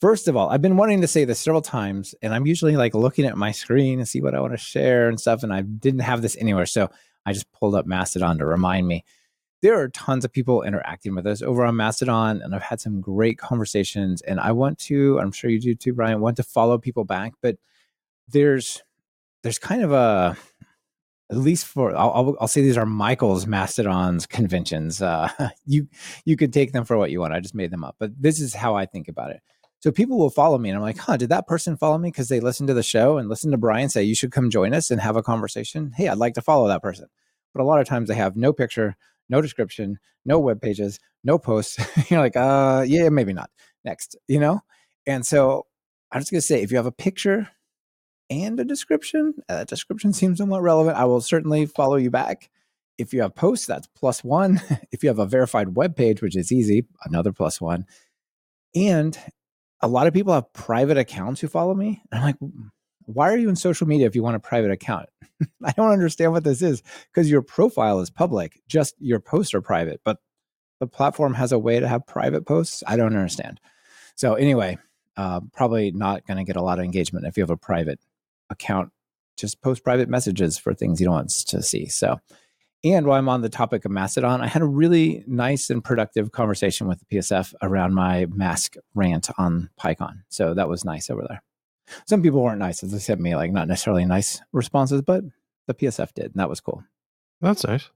First 0.00 0.28
of 0.28 0.36
all, 0.36 0.50
I've 0.50 0.60
been 0.60 0.76
wanting 0.76 1.00
to 1.02 1.06
say 1.06 1.24
this 1.24 1.38
several 1.38 1.62
times, 1.62 2.14
and 2.20 2.34
I'm 2.34 2.46
usually 2.46 2.76
like 2.76 2.94
looking 2.94 3.24
at 3.24 3.36
my 3.36 3.52
screen 3.52 4.00
and 4.00 4.08
see 4.08 4.20
what 4.20 4.34
I 4.34 4.40
want 4.40 4.54
to 4.54 4.58
share 4.58 5.08
and 5.08 5.20
stuff, 5.20 5.42
and 5.42 5.52
I 5.52 5.62
didn't 5.62 6.00
have 6.00 6.20
this 6.20 6.36
anywhere, 6.36 6.66
so 6.66 6.90
I 7.24 7.32
just 7.32 7.50
pulled 7.52 7.74
up 7.74 7.86
Mastodon 7.86 8.38
to 8.38 8.46
remind 8.46 8.88
me. 8.88 9.04
There 9.62 9.80
are 9.80 9.88
tons 9.88 10.24
of 10.24 10.32
people 10.32 10.62
interacting 10.62 11.14
with 11.14 11.26
us 11.26 11.40
over 11.40 11.64
on 11.64 11.76
Mastodon, 11.76 12.42
and 12.42 12.54
I've 12.54 12.62
had 12.62 12.80
some 12.80 13.00
great 13.00 13.38
conversations. 13.38 14.20
And 14.20 14.38
I 14.38 14.52
want 14.52 14.78
to, 14.80 15.18
I'm 15.20 15.32
sure 15.32 15.48
you 15.48 15.58
do 15.60 15.74
too, 15.74 15.94
Brian, 15.94 16.20
want 16.20 16.36
to 16.36 16.42
follow 16.42 16.76
people 16.76 17.04
back, 17.04 17.32
but 17.40 17.56
there's 18.28 18.82
there's 19.44 19.58
kind 19.58 19.82
of 19.82 19.92
a 19.92 20.36
at 21.30 21.36
least 21.36 21.66
for 21.66 21.94
I'll, 21.96 22.36
I'll, 22.40 22.48
say 22.48 22.62
these 22.62 22.76
are 22.76 22.86
Michael's 22.86 23.46
Mastodon's 23.46 24.26
conventions. 24.38 25.00
Uh, 25.00 25.30
you 25.66 25.86
you 26.24 26.36
could 26.36 26.52
take 26.52 26.72
them 26.72 26.84
for 26.84 26.96
what 26.96 27.10
you 27.10 27.20
want. 27.20 27.34
I 27.34 27.40
just 27.40 27.54
made 27.54 27.70
them 27.70 27.84
up, 27.84 27.94
but 28.00 28.10
this 28.20 28.40
is 28.40 28.54
how 28.54 28.74
I 28.74 28.86
think 28.86 29.06
about 29.06 29.30
it. 29.30 29.40
So 29.80 29.92
people 29.92 30.18
will 30.18 30.30
follow 30.30 30.56
me, 30.56 30.70
and 30.70 30.76
I'm 30.76 30.82
like, 30.82 30.98
huh, 30.98 31.18
did 31.18 31.28
that 31.28 31.46
person 31.46 31.76
follow 31.76 31.98
me 31.98 32.10
because 32.10 32.28
they 32.28 32.40
listened 32.40 32.68
to 32.68 32.74
the 32.74 32.82
show 32.82 33.18
and 33.18 33.28
listened 33.28 33.52
to 33.52 33.58
Brian 33.58 33.90
say 33.90 34.02
you 34.02 34.14
should 34.14 34.32
come 34.32 34.48
join 34.48 34.72
us 34.72 34.90
and 34.90 35.00
have 35.00 35.16
a 35.16 35.22
conversation? 35.22 35.92
Hey, 35.94 36.08
I'd 36.08 36.18
like 36.18 36.34
to 36.34 36.42
follow 36.42 36.66
that 36.68 36.82
person. 36.82 37.06
But 37.52 37.62
a 37.62 37.66
lot 37.66 37.80
of 37.80 37.86
times 37.86 38.08
they 38.08 38.14
have 38.14 38.34
no 38.34 38.52
picture, 38.52 38.96
no 39.28 39.42
description, 39.42 39.98
no 40.24 40.38
web 40.38 40.62
pages, 40.62 40.98
no 41.22 41.38
posts. 41.38 41.78
You're 42.10 42.20
like, 42.20 42.36
uh, 42.36 42.84
yeah, 42.86 43.10
maybe 43.10 43.34
not. 43.34 43.50
Next, 43.84 44.16
you 44.26 44.40
know. 44.40 44.62
And 45.06 45.26
so 45.26 45.66
I'm 46.10 46.20
just 46.20 46.30
gonna 46.30 46.40
say, 46.40 46.62
if 46.62 46.70
you 46.70 46.78
have 46.78 46.86
a 46.86 46.92
picture 46.92 47.48
and 48.30 48.58
a 48.58 48.64
description. 48.64 49.34
Uh, 49.48 49.58
that 49.58 49.68
description 49.68 50.12
seems 50.14 50.38
somewhat 50.38 50.62
relevant. 50.62 50.96
I 50.96 51.04
will 51.04 51.20
certainly 51.20 51.66
follow 51.66 51.96
you 51.96 52.10
back. 52.10 52.50
If 52.96 53.12
you 53.12 53.22
have 53.22 53.34
posts, 53.34 53.66
that's 53.66 53.88
plus 53.96 54.22
one. 54.22 54.60
If 54.92 55.02
you 55.02 55.08
have 55.08 55.18
a 55.18 55.26
verified 55.26 55.74
web 55.74 55.96
page, 55.96 56.22
which 56.22 56.36
is 56.36 56.52
easy, 56.52 56.86
another 57.04 57.32
plus 57.32 57.60
one. 57.60 57.86
And 58.74 59.18
a 59.80 59.88
lot 59.88 60.06
of 60.06 60.14
people 60.14 60.32
have 60.32 60.52
private 60.52 60.96
accounts 60.96 61.40
who 61.40 61.48
follow 61.48 61.74
me. 61.74 62.02
I'm 62.12 62.22
like, 62.22 62.36
why 63.06 63.30
are 63.30 63.36
you 63.36 63.48
in 63.48 63.56
social 63.56 63.86
media 63.86 64.06
if 64.06 64.14
you 64.14 64.22
want 64.22 64.36
a 64.36 64.40
private 64.40 64.70
account? 64.70 65.08
I 65.64 65.72
don't 65.72 65.90
understand 65.90 66.32
what 66.32 66.44
this 66.44 66.62
is 66.62 66.82
because 67.12 67.30
your 67.30 67.42
profile 67.42 68.00
is 68.00 68.10
public, 68.10 68.60
just 68.68 68.94
your 68.98 69.20
posts 69.20 69.52
are 69.54 69.60
private, 69.60 70.00
but 70.04 70.18
the 70.80 70.86
platform 70.86 71.34
has 71.34 71.52
a 71.52 71.58
way 71.58 71.80
to 71.80 71.88
have 71.88 72.06
private 72.06 72.46
posts. 72.46 72.82
I 72.86 72.96
don't 72.96 73.16
understand. 73.16 73.60
So, 74.16 74.34
anyway, 74.34 74.78
uh, 75.16 75.40
probably 75.52 75.90
not 75.90 76.26
going 76.26 76.38
to 76.38 76.44
get 76.44 76.56
a 76.56 76.62
lot 76.62 76.78
of 76.78 76.84
engagement 76.84 77.26
if 77.26 77.36
you 77.36 77.42
have 77.42 77.50
a 77.50 77.56
private 77.56 78.00
account. 78.54 78.90
Just 79.36 79.60
post 79.62 79.84
private 79.84 80.08
messages 80.08 80.58
for 80.58 80.72
things 80.74 81.00
you 81.00 81.06
don't 81.06 81.14
want 81.14 81.30
to 81.30 81.62
see. 81.62 81.86
So, 81.86 82.20
And 82.84 83.06
while 83.06 83.18
I'm 83.18 83.28
on 83.28 83.42
the 83.42 83.48
topic 83.48 83.84
of 83.84 83.90
Mastodon, 83.90 84.40
I 84.40 84.46
had 84.46 84.62
a 84.62 84.66
really 84.66 85.24
nice 85.26 85.70
and 85.70 85.82
productive 85.82 86.30
conversation 86.32 86.86
with 86.86 87.00
the 87.00 87.06
PSF 87.06 87.52
around 87.60 87.94
my 87.94 88.26
mask 88.26 88.76
rant 88.94 89.28
on 89.36 89.70
PyCon. 89.80 90.22
So 90.28 90.54
that 90.54 90.68
was 90.68 90.84
nice 90.84 91.10
over 91.10 91.24
there. 91.28 91.42
Some 92.06 92.22
people 92.22 92.42
weren't 92.42 92.60
nice, 92.60 92.82
as 92.82 92.92
they 92.92 92.98
sent 92.98 93.20
me 93.20 93.34
like 93.34 93.52
not 93.52 93.68
necessarily 93.68 94.04
nice 94.04 94.40
responses, 94.52 95.02
but 95.02 95.24
the 95.66 95.74
PSF 95.74 96.14
did, 96.14 96.26
and 96.26 96.34
that 96.36 96.48
was 96.48 96.60
cool. 96.60 96.82
That's 97.40 97.66
nice. 97.66 97.90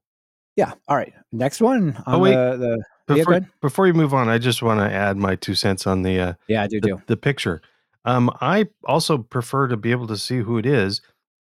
Yeah. 0.57 0.73
All 0.88 0.97
right. 0.97 1.14
Next 1.31 1.61
one. 1.61 2.03
Oh, 2.07 2.18
wait. 2.18 2.35
The, 2.35 2.83
the, 3.07 3.14
Before, 3.14 3.33
ahead. 3.35 3.47
before 3.61 3.87
you 3.87 3.94
move 3.94 4.12
on, 4.12 4.29
I 4.29 4.38
just 4.38 4.61
want 4.61 4.81
to 4.81 4.92
add 4.92 5.16
my 5.16 5.37
two 5.37 5.55
cents 5.55 5.87
on 5.87 6.03
the 6.03 6.21
uh, 6.21 6.33
yeah, 6.49 6.64
I 6.64 6.66
do 6.66 6.81
the, 6.81 6.88
do. 6.88 7.03
the 7.07 7.16
picture. 7.16 7.62
Um, 8.05 8.31
I 8.41 8.67
also 8.85 9.19
prefer 9.19 9.69
to 9.69 9.77
be 9.77 9.91
able 9.91 10.07
to 10.09 10.17
see 10.17 10.39
who 10.39 10.59
it 10.59 10.67
is, 10.67 11.01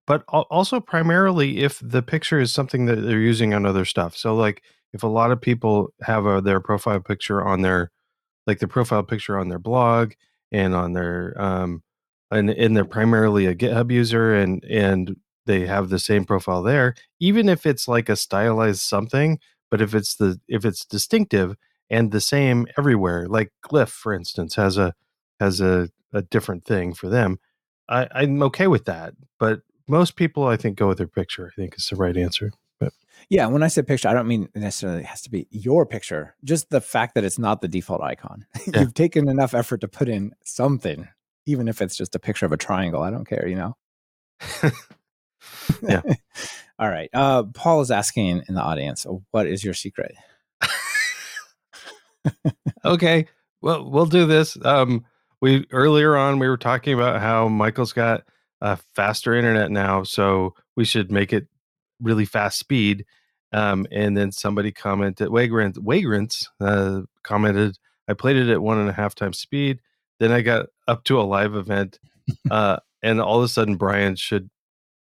but 0.06 0.24
also 0.28 0.80
primarily 0.80 1.58
if 1.62 1.80
the 1.82 2.02
picture 2.02 2.40
is 2.40 2.52
something 2.52 2.86
that 2.86 2.96
they're 2.96 3.18
using 3.18 3.54
on 3.54 3.66
other 3.66 3.84
stuff. 3.84 4.16
So, 4.16 4.34
like 4.34 4.62
if 4.92 5.02
a 5.02 5.08
lot 5.08 5.30
of 5.30 5.40
people 5.40 5.92
have 6.02 6.26
a, 6.26 6.40
their 6.40 6.60
profile 6.60 7.00
picture 7.00 7.42
on 7.42 7.62
their, 7.62 7.90
like 8.46 8.60
the 8.60 8.68
profile 8.68 9.02
picture 9.02 9.38
on 9.38 9.48
their 9.48 9.58
blog 9.58 10.12
and 10.52 10.74
on 10.74 10.92
their, 10.92 11.34
um, 11.40 11.82
and 12.30 12.50
and 12.50 12.76
they're 12.76 12.84
primarily 12.84 13.46
a 13.46 13.54
GitHub 13.54 13.90
user 13.92 14.34
and 14.34 14.64
and 14.64 15.16
they 15.46 15.66
have 15.66 15.88
the 15.90 15.98
same 15.98 16.24
profile 16.24 16.62
there, 16.62 16.94
even 17.20 17.48
if 17.48 17.66
it's 17.66 17.86
like 17.88 18.08
a 18.08 18.16
stylized 18.16 18.80
something, 18.80 19.38
but 19.70 19.80
if 19.82 19.94
it's 19.94 20.16
the 20.16 20.40
if 20.48 20.64
it's 20.64 20.84
distinctive 20.84 21.56
and 21.90 22.12
the 22.12 22.20
same 22.20 22.66
everywhere, 22.78 23.28
like 23.28 23.52
Glyph, 23.64 23.90
for 23.90 24.12
instance, 24.14 24.54
has 24.56 24.78
a 24.78 24.94
has 25.40 25.60
a, 25.60 25.88
a 26.12 26.22
different 26.22 26.64
thing 26.64 26.94
for 26.94 27.08
them. 27.08 27.38
I, 27.88 28.08
I'm 28.12 28.42
okay 28.44 28.66
with 28.66 28.86
that, 28.86 29.14
but 29.38 29.60
most 29.86 30.16
people 30.16 30.46
I 30.46 30.56
think 30.56 30.78
go 30.78 30.88
with 30.88 30.98
their 30.98 31.06
picture. 31.06 31.50
I 31.52 31.54
think 31.54 31.74
is 31.76 31.88
the 31.88 31.96
right 31.96 32.16
answer. 32.16 32.52
But 32.80 32.92
Yeah, 33.28 33.46
when 33.46 33.62
I 33.62 33.68
say 33.68 33.82
picture, 33.82 34.08
I 34.08 34.14
don't 34.14 34.28
mean 34.28 34.48
necessarily 34.54 35.00
it 35.00 35.06
has 35.06 35.22
to 35.22 35.30
be 35.30 35.46
your 35.50 35.84
picture. 35.84 36.34
Just 36.44 36.70
the 36.70 36.80
fact 36.80 37.14
that 37.14 37.24
it's 37.24 37.38
not 37.38 37.60
the 37.60 37.68
default 37.68 38.02
icon. 38.02 38.46
Yeah. 38.72 38.80
You've 38.80 38.94
taken 38.94 39.28
enough 39.28 39.54
effort 39.54 39.80
to 39.82 39.88
put 39.88 40.08
in 40.08 40.32
something, 40.44 41.08
even 41.46 41.68
if 41.68 41.82
it's 41.82 41.96
just 41.96 42.14
a 42.14 42.18
picture 42.18 42.46
of 42.46 42.52
a 42.52 42.56
triangle. 42.56 43.02
I 43.02 43.10
don't 43.10 43.26
care, 43.26 43.46
you 43.46 43.56
know. 43.56 43.76
Yeah. 45.82 46.02
All 46.78 46.88
right. 46.88 47.10
Uh, 47.12 47.44
Paul 47.44 47.80
is 47.80 47.90
asking 47.90 48.42
in 48.48 48.54
the 48.54 48.62
audience, 48.62 49.06
"What 49.30 49.46
is 49.46 49.62
your 49.62 49.74
secret?" 49.74 50.14
okay, 52.84 53.26
well 53.60 53.88
we'll 53.88 54.06
do 54.06 54.26
this. 54.26 54.56
Um, 54.64 55.04
we 55.44 55.66
earlier 55.72 56.16
on 56.16 56.38
we 56.38 56.48
were 56.48 56.56
talking 56.56 56.94
about 56.94 57.20
how 57.20 57.48
Michael's 57.48 57.92
got 57.92 58.24
a 58.62 58.78
faster 58.94 59.34
internet 59.34 59.70
now, 59.70 60.02
so 60.02 60.54
we 60.74 60.86
should 60.86 61.12
make 61.12 61.34
it 61.34 61.48
really 62.00 62.24
fast 62.24 62.58
speed. 62.58 63.04
Um, 63.52 63.86
and 63.92 64.16
then 64.16 64.32
somebody 64.32 64.72
commented, 64.72 65.28
Wagrant, 65.28 65.76
Wagrants 65.76 66.46
uh, 66.62 67.02
commented, 67.22 67.76
I 68.08 68.14
played 68.14 68.36
it 68.36 68.48
at 68.48 68.62
one 68.62 68.78
and 68.78 68.88
a 68.88 68.94
half 68.94 69.14
times 69.14 69.38
speed. 69.38 69.80
Then 70.18 70.32
I 70.32 70.40
got 70.40 70.68
up 70.88 71.04
to 71.04 71.20
a 71.20 71.22
live 71.22 71.54
event, 71.54 71.98
uh, 72.50 72.78
and 73.02 73.20
all 73.20 73.36
of 73.36 73.44
a 73.44 73.48
sudden 73.48 73.76
Brian 73.76 74.16
should 74.16 74.48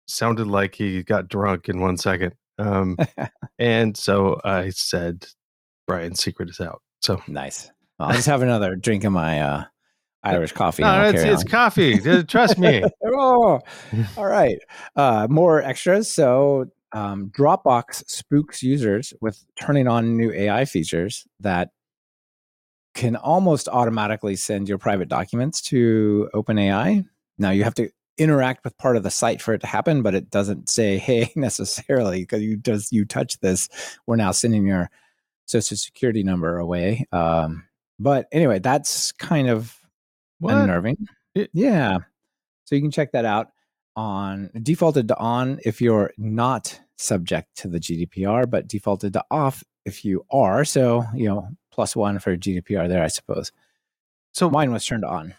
sounded 0.08 0.47
like 0.47 0.73
he 0.73 1.04
got 1.04 1.27
drunk 1.27 1.69
in 1.69 1.82
one 1.82 1.97
second. 1.97 2.34
Um, 2.58 2.97
and 3.60 3.95
so 3.95 4.41
I 4.43 4.71
said, 4.71 5.27
Brian's 5.86 6.23
secret 6.23 6.49
is 6.49 6.60
out. 6.60 6.82
So 7.04 7.21
nice. 7.27 7.69
I'll 7.99 8.13
just 8.13 8.25
have 8.25 8.41
another 8.41 8.75
drink 8.75 9.04
of 9.04 9.13
my 9.13 9.39
uh, 9.39 9.63
Irish 10.23 10.51
coffee. 10.51 10.84
no, 10.84 11.05
it's, 11.05 11.21
it's 11.21 11.43
coffee. 11.43 11.99
Trust 12.23 12.57
me. 12.57 12.84
oh, 13.05 13.60
all 14.17 14.25
right. 14.25 14.60
Uh, 14.95 15.27
more 15.29 15.62
extras. 15.62 16.12
So, 16.12 16.65
um, 16.93 17.29
Dropbox 17.29 18.10
spooks 18.10 18.62
users 18.62 19.13
with 19.21 19.43
turning 19.60 19.88
on 19.88 20.17
new 20.17 20.31
AI 20.31 20.65
features 20.65 21.25
that 21.39 21.69
can 22.93 23.15
almost 23.15 23.67
automatically 23.69 24.36
send 24.36 24.67
your 24.67 24.77
private 24.77 25.07
documents 25.07 25.62
to 25.62 26.29
OpenAI. 26.34 27.05
Now, 27.38 27.51
you 27.51 27.63
have 27.63 27.75
to 27.75 27.89
interact 28.17 28.63
with 28.63 28.77
part 28.77 28.97
of 28.97 29.03
the 29.03 29.10
site 29.10 29.41
for 29.41 29.53
it 29.53 29.62
to 29.62 29.67
happen, 29.67 30.03
but 30.03 30.13
it 30.13 30.29
doesn't 30.29 30.69
say, 30.69 30.97
"Hey," 30.99 31.31
necessarily 31.36 32.21
because 32.21 32.41
you 32.41 32.57
just 32.57 32.91
you 32.91 33.05
touch 33.05 33.39
this, 33.39 33.69
we're 34.05 34.17
now 34.17 34.31
sending 34.31 34.65
your 34.67 34.89
social 35.45 35.77
security 35.77 36.23
number 36.23 36.57
away. 36.57 37.05
Um, 37.12 37.67
but 37.99 38.27
anyway, 38.31 38.60
that's 38.60 39.12
kind 39.13 39.49
of 39.49 39.81
What? 40.41 40.56
unnerving. 40.56 41.08
It- 41.36 41.49
yeah. 41.54 41.99
So 42.65 42.75
you 42.75 42.82
can 42.82 42.91
check 42.91 43.12
that 43.13 43.25
out 43.25 43.49
on 43.95 44.49
defaulted 44.62 45.08
to 45.10 45.17
on 45.17 45.60
if 45.65 45.82
you're 45.82 46.12
not 46.17 46.80
subject 46.97 47.56
to 47.58 47.67
the 47.67 47.80
GDPR, 47.80 48.49
but 48.49 48.67
defaulted 48.67 49.13
to 49.13 49.23
off 49.32 49.63
if 49.86 50.06
you 50.06 50.25
are. 50.32 50.63
So, 50.63 51.04
you 51.15 51.27
know, 51.27 51.47
plus 51.71 51.95
one 51.95 52.19
for 52.19 52.36
GDPR 52.38 52.88
there, 52.88 53.04
I 53.04 53.08
suppose. 53.08 53.51
So 54.34 54.49
Mine 54.49 54.71
was 54.71 54.86
turned 54.86 55.04
on. 55.06 55.34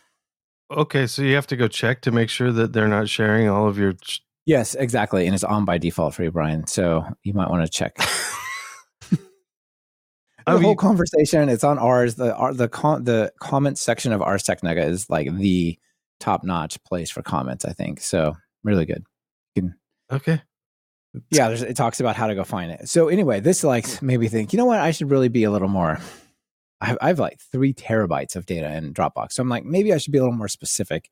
okay, 0.70 1.06
so 1.06 1.22
you 1.22 1.34
have 1.34 1.46
to 1.48 1.56
go 1.56 1.68
check 1.68 2.00
to 2.02 2.10
make 2.10 2.28
sure 2.28 2.50
that 2.52 2.72
they're 2.72 2.88
not 2.88 3.08
sharing 3.08 3.48
all 3.48 3.68
of 3.68 3.78
your. 3.78 3.92
ch- 3.94 4.22
Yes, 4.44 4.74
exactly. 4.74 5.26
And 5.26 5.34
it's 5.34 5.44
on 5.44 5.64
by 5.64 5.78
default 5.78 6.14
for 6.14 6.24
you, 6.24 6.32
Brian. 6.32 6.66
So 6.66 7.04
you 7.22 7.32
might 7.32 7.48
want 7.48 7.64
to 7.64 7.70
check. 7.70 7.96
I 10.46 10.52
the 10.52 10.58
oh, 10.58 10.60
whole 10.60 10.70
mean- 10.70 10.76
conversation, 10.76 11.48
it's 11.48 11.64
on 11.64 11.78
ours. 11.78 12.16
The 12.16 12.34
our, 12.34 12.54
the 12.54 12.68
com- 12.68 13.04
the 13.04 13.32
comment 13.40 13.78
section 13.78 14.12
of 14.12 14.22
Ars 14.22 14.42
Technica 14.42 14.84
is 14.84 15.08
like 15.10 15.34
the 15.36 15.78
top 16.20 16.44
notch 16.44 16.82
place 16.84 17.10
for 17.10 17.22
comments, 17.22 17.64
I 17.64 17.72
think. 17.72 18.00
So 18.00 18.36
really 18.62 18.86
good. 18.86 19.04
Okay. 20.10 20.42
Yeah, 21.30 21.48
there's, 21.48 21.62
it 21.62 21.76
talks 21.76 22.00
about 22.00 22.16
how 22.16 22.26
to 22.26 22.34
go 22.34 22.44
find 22.44 22.70
it. 22.70 22.88
So 22.88 23.08
anyway, 23.08 23.40
this 23.40 23.64
like 23.64 24.02
made 24.02 24.18
me 24.18 24.28
think. 24.28 24.52
You 24.52 24.58
know 24.58 24.64
what? 24.64 24.78
I 24.80 24.90
should 24.90 25.10
really 25.10 25.28
be 25.28 25.44
a 25.44 25.50
little 25.50 25.68
more. 25.68 25.98
I 26.80 26.86
have, 26.86 26.98
I 27.00 27.08
have 27.08 27.18
like 27.18 27.38
three 27.40 27.72
terabytes 27.72 28.34
of 28.36 28.46
data 28.46 28.74
in 28.74 28.92
Dropbox, 28.92 29.32
so 29.32 29.42
I'm 29.42 29.48
like 29.48 29.64
maybe 29.64 29.92
I 29.92 29.98
should 29.98 30.12
be 30.12 30.18
a 30.18 30.22
little 30.22 30.36
more 30.36 30.48
specific 30.48 31.10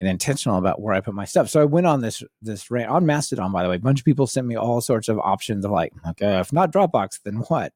and 0.00 0.08
intentional 0.08 0.56
about 0.56 0.80
where 0.80 0.94
I 0.94 1.00
put 1.00 1.14
my 1.14 1.24
stuff. 1.24 1.48
So 1.48 1.60
I 1.60 1.64
went 1.64 1.86
on 1.86 2.00
this 2.00 2.22
this 2.40 2.70
rant 2.70 2.90
on 2.90 3.06
Mastodon. 3.06 3.52
By 3.52 3.62
the 3.62 3.68
way, 3.68 3.76
a 3.76 3.80
bunch 3.80 4.00
of 4.00 4.04
people 4.04 4.26
sent 4.26 4.46
me 4.46 4.56
all 4.56 4.80
sorts 4.80 5.08
of 5.08 5.18
options 5.18 5.64
of 5.64 5.70
like, 5.70 5.92
okay, 6.08 6.38
if 6.38 6.52
not 6.52 6.72
Dropbox, 6.72 7.20
then 7.24 7.36
what? 7.48 7.72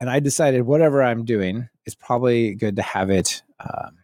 And 0.00 0.08
I 0.08 0.18
decided 0.18 0.62
whatever 0.62 1.02
I'm 1.02 1.24
doing 1.24 1.68
is 1.84 1.94
probably 1.94 2.54
good 2.54 2.76
to 2.76 2.82
have 2.82 3.10
it 3.10 3.42
um, 3.60 3.98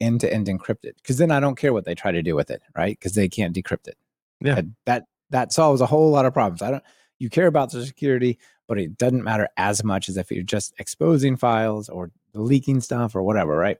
end 0.00 0.20
to 0.20 0.32
end 0.32 0.46
encrypted 0.46 0.96
because 0.96 1.18
then 1.18 1.30
I 1.30 1.40
don't 1.40 1.56
care 1.56 1.72
what 1.72 1.84
they 1.84 1.94
try 1.94 2.12
to 2.12 2.22
do 2.22 2.34
with 2.34 2.50
it, 2.50 2.62
right? 2.76 2.98
Because 2.98 3.12
they 3.12 3.28
can't 3.28 3.54
decrypt 3.54 3.88
it. 3.88 3.96
Yeah. 4.40 4.54
That, 4.56 4.66
that 4.86 5.04
that 5.30 5.52
solves 5.52 5.80
a 5.80 5.86
whole 5.86 6.10
lot 6.10 6.26
of 6.26 6.32
problems. 6.32 6.62
I 6.62 6.70
don't. 6.70 6.82
You 7.18 7.30
care 7.30 7.46
about 7.46 7.70
the 7.70 7.84
security, 7.84 8.38
but 8.66 8.78
it 8.78 8.98
doesn't 8.98 9.24
matter 9.24 9.48
as 9.56 9.84
much 9.84 10.08
as 10.08 10.16
if 10.16 10.30
you're 10.30 10.42
just 10.42 10.74
exposing 10.78 11.36
files 11.36 11.88
or 11.88 12.10
leaking 12.34 12.80
stuff 12.80 13.14
or 13.14 13.22
whatever, 13.22 13.56
right? 13.56 13.78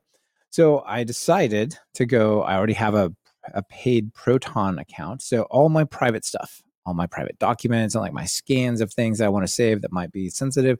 So 0.51 0.83
I 0.87 1.05
decided 1.05 1.77
to 1.95 2.07
go. 2.07 2.43
I 2.43 2.57
already 2.57 2.75
have 2.75 2.95
a 2.95 3.15
a 3.53 3.63
paid 3.63 4.15
Proton 4.15 4.79
account, 4.79 5.23
so 5.23 5.43
all 5.43 5.69
my 5.69 5.85
private 5.85 6.25
stuff, 6.25 6.63
all 6.87 6.95
my 6.95 7.07
private 7.07 7.39
documents, 7.39 7.95
and 7.95 8.03
like 8.03 8.13
my 8.13 8.25
scans 8.25 8.81
of 8.81 8.93
things 8.93 9.21
I 9.21 9.29
want 9.29 9.47
to 9.47 9.53
save 9.53 9.83
that 9.83 9.93
might 9.93 10.13
be 10.13 10.31
sensitive, 10.31 10.79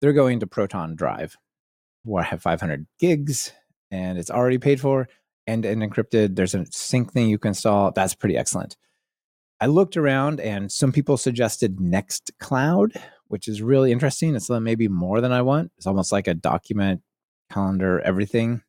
they're 0.00 0.12
going 0.12 0.40
to 0.40 0.46
Proton 0.46 0.94
Drive, 0.96 1.36
where 2.04 2.22
I 2.24 2.26
have 2.26 2.42
500 2.42 2.86
gigs, 2.98 3.52
and 3.90 4.18
it's 4.18 4.30
already 4.30 4.58
paid 4.58 4.80
for 4.80 5.08
and, 5.46 5.64
end 5.66 5.82
encrypted. 5.82 6.36
There's 6.36 6.54
a 6.54 6.64
sync 6.70 7.12
thing 7.12 7.28
you 7.28 7.38
can 7.38 7.48
install. 7.50 7.90
That's 7.92 8.14
pretty 8.14 8.36
excellent. 8.36 8.76
I 9.60 9.66
looked 9.66 9.96
around 9.98 10.40
and 10.40 10.72
some 10.72 10.90
people 10.90 11.16
suggested 11.18 11.76
Nextcloud, 11.76 12.96
which 13.28 13.46
is 13.46 13.60
really 13.60 13.92
interesting. 13.92 14.34
It's 14.34 14.48
maybe 14.48 14.88
more 14.88 15.20
than 15.20 15.32
I 15.32 15.42
want. 15.42 15.70
It's 15.76 15.86
almost 15.86 16.12
like 16.12 16.28
a 16.28 16.34
document, 16.34 17.02
calendar, 17.52 18.00
everything 18.00 18.62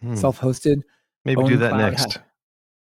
Hmm. 0.00 0.14
self 0.14 0.38
hosted. 0.40 0.82
Maybe 1.24 1.42
do 1.44 1.56
that 1.58 1.72
OwnCloud 1.72 1.78
next. 1.90 2.12
had- 2.14 2.22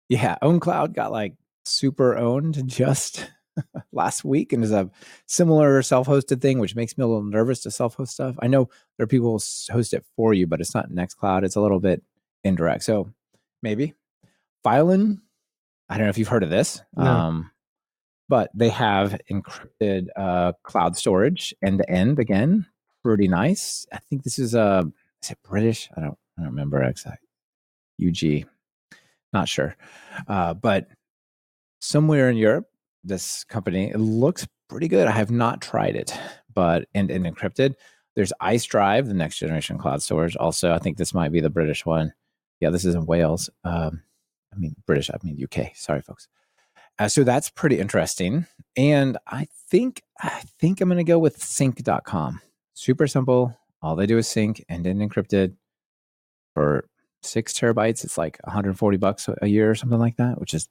yeah, 0.08 0.38
OwnCloud 0.42 0.94
got 0.94 1.12
like 1.12 1.34
super 1.66 2.18
owned 2.18 2.64
just 2.68 3.30
last 3.92 4.24
week 4.24 4.54
and 4.54 4.64
is 4.64 4.72
a 4.72 4.90
similar 5.26 5.82
self 5.82 6.08
hosted 6.08 6.42
thing, 6.42 6.60
which 6.60 6.76
makes 6.76 6.98
me 6.98 7.04
a 7.04 7.08
little 7.08 7.24
nervous 7.24 7.62
to 7.62 7.72
self 7.72 7.96
host 7.96 8.14
stuff. 8.14 8.36
I 8.40 8.48
know 8.48 8.70
there 8.98 9.04
are 9.04 9.08
people 9.08 9.30
who 9.38 9.74
host 9.74 9.94
it 9.94 10.06
for 10.16 10.34
you, 10.34 10.48
but 10.48 10.62
it's 10.62 10.76
not 10.76 10.90
Nextcloud. 10.90 11.44
It's 11.44 11.56
a 11.56 11.62
little 11.62 11.80
bit 11.80 12.04
indirect. 12.44 12.84
So 12.84 13.12
maybe 13.62 13.94
Filen. 14.66 15.22
I 15.90 15.98
don't 15.98 16.06
know 16.06 16.12
if 16.12 16.18
you've 16.18 16.28
heard 16.28 16.44
of 16.44 16.50
this. 16.50 16.82
No. 16.96 17.06
Um, 17.06 17.52
but 18.28 18.52
they 18.54 18.70
have 18.70 19.20
encrypted 19.30 20.08
uh, 20.16 20.54
cloud 20.64 20.96
storage 20.96 21.54
end 21.64 21.80
to 21.80 21.90
end 21.90 22.20
again. 22.20 22.68
Pretty 23.04 23.28
nice. 23.28 23.88
I 23.92 23.98
think 23.98 24.24
this 24.24 24.38
is 24.38 24.54
uh, 24.54 24.84
is 25.24 25.32
it 25.32 25.40
British? 25.44 25.90
I 25.98 26.02
don't 26.02 26.18
I 26.38 26.44
don't 26.44 26.52
remember 26.52 26.82
exact. 26.84 27.26
UG, 28.02 28.46
not 29.34 29.50
sure, 29.50 29.76
uh, 30.28 30.54
but 30.54 30.88
somewhere 31.80 32.30
in 32.30 32.38
Europe, 32.38 32.68
this 33.04 33.44
company 33.46 33.90
it 33.90 34.00
looks 34.00 34.48
pretty 34.70 34.88
good. 34.88 35.08
I 35.08 35.12
have 35.12 35.32
not 35.32 35.62
tried 35.62 35.96
it, 35.96 36.18
but 36.54 36.88
end 36.94 37.12
and 37.12 37.26
encrypted. 37.26 37.76
There's 38.16 38.34
Ice 38.42 38.66
Drive, 38.66 39.08
the 39.08 39.14
next 39.14 39.38
generation 39.38 39.78
cloud 39.78 40.02
storage. 40.02 40.36
Also, 40.36 40.74
I 40.74 40.80
think 40.80 40.98
this 40.98 41.14
might 41.14 41.32
be 41.32 41.40
the 41.40 41.50
British 41.50 41.86
one. 41.86 42.14
Yeah, 42.60 42.70
this 42.70 42.86
is 42.86 42.96
in 42.96 43.06
Wales. 43.06 43.50
Um, 43.64 44.04
I 44.54 44.58
mean 44.58 44.76
British. 44.86 45.10
I 45.10 45.18
mean 45.24 45.42
UK. 45.42 45.76
Sorry, 45.76 46.02
folks. 46.02 46.28
uh, 46.98 47.08
so 47.08 47.24
that's 47.24 47.50
pretty 47.50 47.80
interesting. 47.80 48.46
And 48.76 49.18
I 49.28 49.48
think 49.70 50.04
I 50.20 50.42
think 50.60 50.82
I'm 50.82 50.90
going 50.90 50.98
to 50.98 51.04
go 51.04 51.20
with 51.20 51.42
sync.com. 51.42 52.42
Super 52.74 53.08
simple. 53.08 53.58
All 53.82 53.96
they 53.96 54.06
do 54.06 54.18
is 54.18 54.28
sync 54.28 54.64
and 54.68 54.86
then 54.86 55.00
encrypted 55.00 55.56
for 56.54 56.90
six 57.24 57.54
terabytes. 57.54 58.04
It's 58.04 58.18
like 58.18 58.38
140 58.44 58.98
bucks 58.98 59.30
a 59.42 59.48
year 59.48 59.70
or 59.70 59.76
something 59.76 60.00
like 60.00 60.18
that, 60.18 60.40
which 60.40 60.54
is 60.54 60.68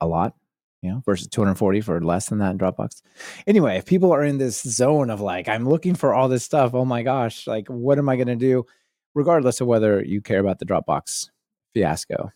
a 0.00 0.06
lot, 0.06 0.34
you 0.84 0.90
know, 0.90 1.02
versus 1.06 1.26
240 1.28 1.80
for 1.80 2.00
less 2.02 2.28
than 2.28 2.38
that 2.38 2.50
in 2.50 2.58
Dropbox. 2.58 3.00
Anyway, 3.46 3.78
if 3.78 3.86
people 3.86 4.12
are 4.12 4.22
in 4.22 4.36
this 4.36 4.60
zone 4.60 5.08
of 5.08 5.18
like, 5.18 5.48
I'm 5.48 5.66
looking 5.66 5.94
for 5.94 6.12
all 6.12 6.28
this 6.28 6.44
stuff, 6.44 6.74
oh 6.74 6.84
my 6.84 7.02
gosh, 7.02 7.46
like, 7.46 7.68
what 7.68 7.98
am 7.98 8.10
I 8.10 8.16
going 8.16 8.28
to 8.28 8.36
do? 8.36 8.66
Regardless 9.14 9.62
of 9.62 9.66
whether 9.66 10.04
you 10.04 10.20
care 10.20 10.40
about 10.40 10.58
the 10.58 10.66
Dropbox 10.66 11.30
fiasco, 11.72 12.30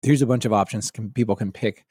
here's 0.00 0.22
a 0.22 0.26
bunch 0.26 0.46
of 0.46 0.54
options 0.54 0.90
can, 0.90 1.10
people 1.10 1.36
can 1.36 1.52
pick. 1.52 1.84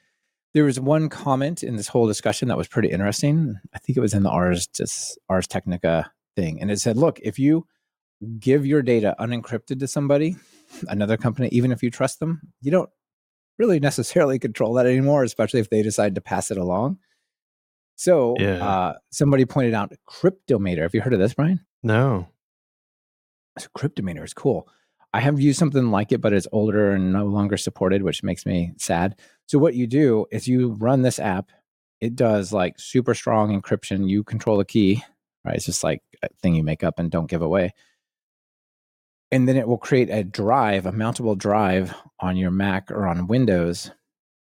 There 0.56 0.64
was 0.64 0.80
one 0.80 1.08
comment 1.08 1.62
in 1.62 1.76
this 1.76 1.88
whole 1.88 2.08
discussion 2.08 2.48
that 2.48 2.58
was 2.58 2.68
pretty 2.68 2.90
interesting. 2.90 3.60
I 3.76 3.78
think 3.78 3.96
it 3.96 4.02
was 4.02 4.16
in 4.16 4.24
the 4.24 4.30
Ars 4.32 4.66
just 4.66 5.20
Ars 5.30 5.48
Technica 5.48 6.12
thing, 6.36 6.62
and 6.62 6.70
it 6.70 6.80
said, 6.80 6.96
"Look, 6.96 7.20
if 7.24 7.40
you 7.40 7.66
give 8.40 8.64
your 8.64 8.84
data 8.84 9.16
unencrypted 9.20 9.80
to 9.80 9.88
somebody, 9.88 10.36
another 10.88 11.18
company, 11.18 11.50
even 11.52 11.72
if 11.72 11.82
you 11.82 11.90
trust 11.90 12.20
them, 12.20 12.42
you 12.62 12.70
don't 12.70 12.90
really 13.58 13.80
necessarily 13.80 14.40
control 14.40 14.74
that 14.74 14.86
anymore, 14.86 15.24
especially 15.24 15.60
if 15.60 15.70
they 15.70 15.82
decide 15.82 16.16
to 16.16 16.22
pass 16.22 16.52
it 16.52 16.58
along." 16.58 16.98
So, 17.96 18.36
Yeah. 18.40 18.66
uh, 18.66 18.94
somebody 19.12 19.46
pointed 19.46 19.74
out 19.74 19.94
Cryptomator. 20.10 20.82
Have 20.82 20.96
you 20.96 21.02
heard 21.02 21.14
of 21.14 21.20
this, 21.20 21.34
Brian? 21.34 21.60
No. 21.84 22.28
So 23.60 23.68
Cryptomator 23.78 24.24
is 24.24 24.34
cool. 24.34 24.68
I 25.14 25.20
have 25.20 25.40
used 25.40 25.60
something 25.60 25.92
like 25.92 26.12
it, 26.12 26.22
but 26.22 26.34
it's 26.34 26.48
older 26.52 26.92
and 26.92 27.14
no 27.14 27.26
longer 27.28 27.56
supported, 27.56 28.02
which 28.02 28.24
makes 28.24 28.46
me 28.48 28.74
sad. 28.78 29.20
So 29.46 29.60
what 29.60 29.76
you 29.76 29.86
do 29.86 30.26
is 30.32 30.48
you 30.48 30.72
run 30.72 31.04
this 31.04 31.20
app. 31.20 31.52
It 32.02 32.16
does 32.16 32.52
like 32.52 32.80
super 32.80 33.14
strong 33.14 33.62
encryption. 33.62 34.10
You 34.10 34.24
control 34.24 34.58
the 34.58 34.66
key, 34.66 35.04
right? 35.46 35.56
It's 35.56 35.68
just 35.68 35.84
like 35.84 36.02
a 36.24 36.30
thing 36.42 36.56
you 36.56 36.64
make 36.64 36.84
up 36.84 36.98
and 36.98 37.12
don't 37.12 37.30
give 37.30 37.44
away. 37.44 37.74
And 39.34 39.48
then 39.48 39.58
it 39.58 39.68
will 39.68 39.80
create 39.80 40.12
a 40.12 40.24
drive, 40.24 40.86
a 40.86 40.92
mountable 40.92 41.36
drive 41.36 41.96
on 42.20 42.38
your 42.38 42.52
Mac 42.52 42.92
or 42.92 43.08
on 43.08 43.26
Windows, 43.26 43.90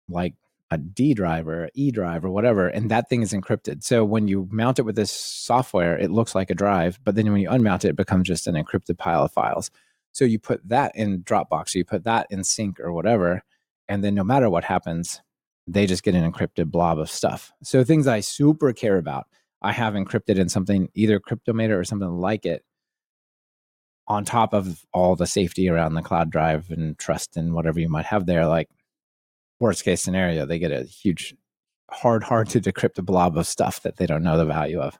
like 0.07 0.35
a 0.71 0.77
D 0.77 1.13
drive 1.13 1.49
or 1.49 1.69
E 1.73 1.91
drive 1.91 2.23
or 2.23 2.29
whatever, 2.29 2.69
and 2.69 2.89
that 2.89 3.09
thing 3.09 3.21
is 3.21 3.33
encrypted. 3.33 3.83
So 3.83 4.05
when 4.05 4.29
you 4.29 4.47
mount 4.51 4.79
it 4.79 4.83
with 4.83 4.95
this 4.95 5.11
software, 5.11 5.97
it 5.97 6.11
looks 6.11 6.33
like 6.33 6.49
a 6.49 6.55
drive, 6.55 6.97
but 7.03 7.15
then 7.15 7.29
when 7.29 7.41
you 7.41 7.49
unmount 7.49 7.83
it, 7.83 7.89
it 7.89 7.95
becomes 7.97 8.27
just 8.27 8.47
an 8.47 8.55
encrypted 8.55 8.97
pile 8.97 9.23
of 9.23 9.33
files. 9.33 9.69
So 10.13 10.23
you 10.23 10.39
put 10.39 10.67
that 10.69 10.95
in 10.95 11.23
Dropbox, 11.23 11.75
or 11.75 11.79
you 11.79 11.85
put 11.85 12.05
that 12.05 12.27
in 12.29 12.45
Sync 12.45 12.79
or 12.79 12.93
whatever, 12.93 13.43
and 13.89 14.01
then 14.01 14.15
no 14.15 14.23
matter 14.23 14.49
what 14.49 14.63
happens, 14.63 15.21
they 15.67 15.87
just 15.87 16.03
get 16.03 16.15
an 16.15 16.31
encrypted 16.31 16.71
blob 16.71 16.99
of 16.99 17.09
stuff. 17.11 17.51
So 17.63 17.83
things 17.83 18.07
I 18.07 18.21
super 18.21 18.71
care 18.71 18.97
about, 18.97 19.27
I 19.61 19.73
have 19.73 19.95
encrypted 19.95 20.37
in 20.37 20.47
something, 20.47 20.87
either 20.93 21.19
Cryptomator 21.19 21.77
or 21.77 21.83
something 21.83 22.17
like 22.17 22.45
it, 22.45 22.63
on 24.09 24.25
top 24.25 24.53
of 24.53 24.83
all 24.91 25.15
the 25.15 25.27
safety 25.27 25.69
around 25.69 25.93
the 25.93 26.01
cloud 26.01 26.31
drive 26.31 26.71
and 26.71 26.97
trust 26.97 27.37
and 27.37 27.53
whatever 27.53 27.79
you 27.79 27.87
might 27.87 28.07
have 28.07 28.25
there. 28.25 28.47
Like 28.47 28.67
worst 29.59 29.83
case 29.83 30.01
scenario, 30.01 30.45
they 30.45 30.57
get 30.57 30.71
a 30.71 30.83
huge, 30.83 31.35
hard, 31.91 32.23
hard 32.23 32.49
to 32.49 32.59
decrypt 32.59 32.97
a 32.97 33.03
blob 33.03 33.37
of 33.37 33.45
stuff 33.47 33.83
that 33.83 33.97
they 33.97 34.07
don't 34.07 34.23
know 34.23 34.37
the 34.37 34.45
value 34.45 34.79
of. 34.79 34.97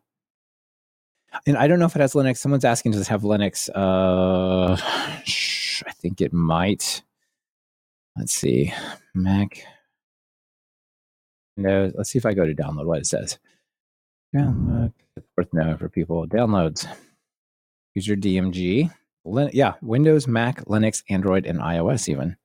And 1.45 1.57
I 1.57 1.67
don't 1.67 1.79
know 1.79 1.85
if 1.85 1.95
it 1.95 2.01
has 2.01 2.13
Linux. 2.13 2.37
Someone's 2.37 2.65
asking, 2.65 2.91
does 2.91 3.01
it 3.01 3.07
have 3.07 3.23
Linux? 3.23 3.69
Uh, 3.73 4.73
I 5.87 5.91
think 5.91 6.21
it 6.21 6.33
might. 6.33 7.01
Let's 8.15 8.33
see, 8.33 8.73
Mac. 9.13 9.63
No, 11.57 11.91
let's 11.95 12.11
see 12.11 12.17
if 12.17 12.25
I 12.25 12.33
go 12.33 12.45
to 12.45 12.53
download 12.53 12.85
what 12.85 12.99
it 12.99 13.05
says. 13.05 13.37
Download. 14.35 14.93
It's 15.17 15.27
worth 15.37 15.53
knowing 15.53 15.77
for 15.77 15.89
people. 15.89 16.27
Downloads. 16.27 16.87
Use 17.95 18.07
your 18.07 18.17
DMG. 18.17 18.91
Lin- 19.25 19.51
yeah, 19.53 19.73
Windows, 19.81 20.27
Mac, 20.27 20.63
Linux, 20.65 21.03
Android, 21.09 21.45
and 21.45 21.59
iOS 21.59 22.07
even. 22.09 22.35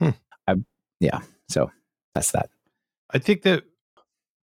Hmm. 0.00 0.10
I, 0.48 0.54
yeah, 1.00 1.20
so 1.48 1.70
that's 2.14 2.30
that. 2.32 2.50
I 3.10 3.18
think 3.18 3.42
that 3.42 3.64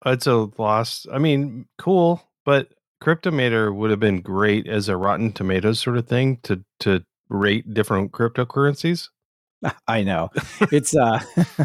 it's 0.05 0.27
a 0.27 0.49
loss. 0.57 1.05
I 1.11 1.17
mean, 1.17 1.65
cool, 1.77 2.21
but 2.45 2.69
Cryptomator 3.03 3.73
would 3.73 3.89
have 3.89 3.99
been 3.99 4.21
great 4.21 4.67
as 4.67 4.87
a 4.87 4.95
Rotten 4.97 5.31
Tomatoes 5.31 5.79
sort 5.79 5.97
of 5.97 6.07
thing 6.07 6.37
to 6.43 6.63
to 6.81 7.03
rate 7.29 7.73
different 7.73 8.11
cryptocurrencies. 8.11 9.09
I 9.87 10.03
know. 10.03 10.29
It's 10.71 10.95
uh 10.95 11.19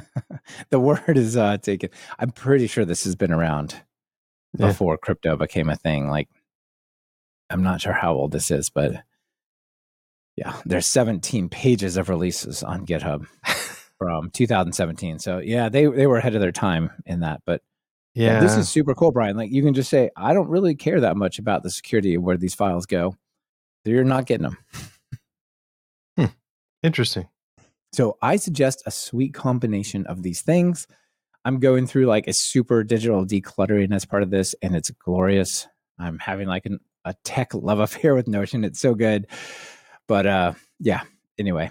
the 0.70 0.81
word 0.81 1.16
is 1.18 1.37
uh 1.37 1.59
taken. 1.59 1.90
I'm 2.18 2.31
pretty 2.31 2.66
sure 2.66 2.85
this 2.85 3.05
has 3.05 3.14
been 3.16 3.33
around 3.33 3.74
Yeah. 4.59 4.68
before 4.68 4.96
crypto 4.98 5.37
became 5.37 5.68
a 5.68 5.76
thing. 5.76 6.09
Like 6.09 6.29
I'm 7.50 7.62
not 7.62 7.81
sure 7.81 7.92
how 7.92 8.14
old 8.14 8.33
this 8.33 8.50
is, 8.50 8.70
but 8.70 9.02
yeah, 10.37 10.55
there's 10.66 10.87
17 10.87 11.49
pages 11.49 11.96
of 11.96 12.09
releases 12.09 12.62
on 12.62 12.87
GitHub 12.87 13.27
from 13.99 14.31
2017. 14.31 15.18
So 15.18 15.38
yeah, 15.38 15.68
they 15.68 15.87
they 15.87 16.07
were 16.07 16.18
ahead 16.18 16.35
of 16.35 16.40
their 16.40 16.53
time 16.53 16.90
in 17.07 17.20
that. 17.20 17.40
But 17.46 17.62
yeah, 18.14 18.35
Yeah, 18.35 18.40
this 18.40 18.57
is 18.57 18.68
super 18.68 18.94
cool, 18.94 19.12
Brian. 19.12 19.37
Like 19.37 19.51
you 19.51 19.62
can 19.62 19.75
just 19.75 19.90
say, 19.90 20.11
I 20.16 20.35
don't 20.35 20.49
really 20.49 20.75
care 20.75 21.01
that 21.01 21.16
much 21.16 21.38
about 21.38 21.62
the 21.62 21.70
security 21.70 22.14
of 22.14 22.22
where 22.22 22.37
these 22.37 22.55
files 22.55 22.87
go. 22.87 23.16
You're 23.85 24.05
not 24.05 24.27
getting 24.27 24.44
them. 24.44 24.59
Hmm, 26.16 26.27
interesting. 26.83 27.29
So 27.92 28.18
I 28.20 28.37
suggest 28.37 28.83
a 28.85 28.90
sweet 28.90 29.33
combination 29.33 30.07
of 30.07 30.22
these 30.22 30.42
things. 30.42 30.87
I'm 31.44 31.61
going 31.61 31.87
through 31.87 32.07
like 32.07 32.27
a 32.27 32.33
super 32.33 32.83
digital 32.83 33.25
decluttering 33.25 33.94
as 33.94 34.05
part 34.05 34.22
of 34.22 34.31
this, 34.31 34.55
and 34.61 34.75
it's 34.75 34.90
glorious. 34.90 35.68
I'm 35.99 36.18
having 36.18 36.49
like 36.49 36.66
an, 36.66 36.81
a 37.05 37.14
tech 37.25 37.55
love 37.55 37.79
affair 37.81 38.14
with 38.14 38.29
Notion. 38.29 38.64
It's 38.64 38.81
so 38.81 38.94
good. 38.94 39.29
But 40.09 40.27
uh 40.27 40.53
yeah, 40.81 41.03
anyway, 41.38 41.71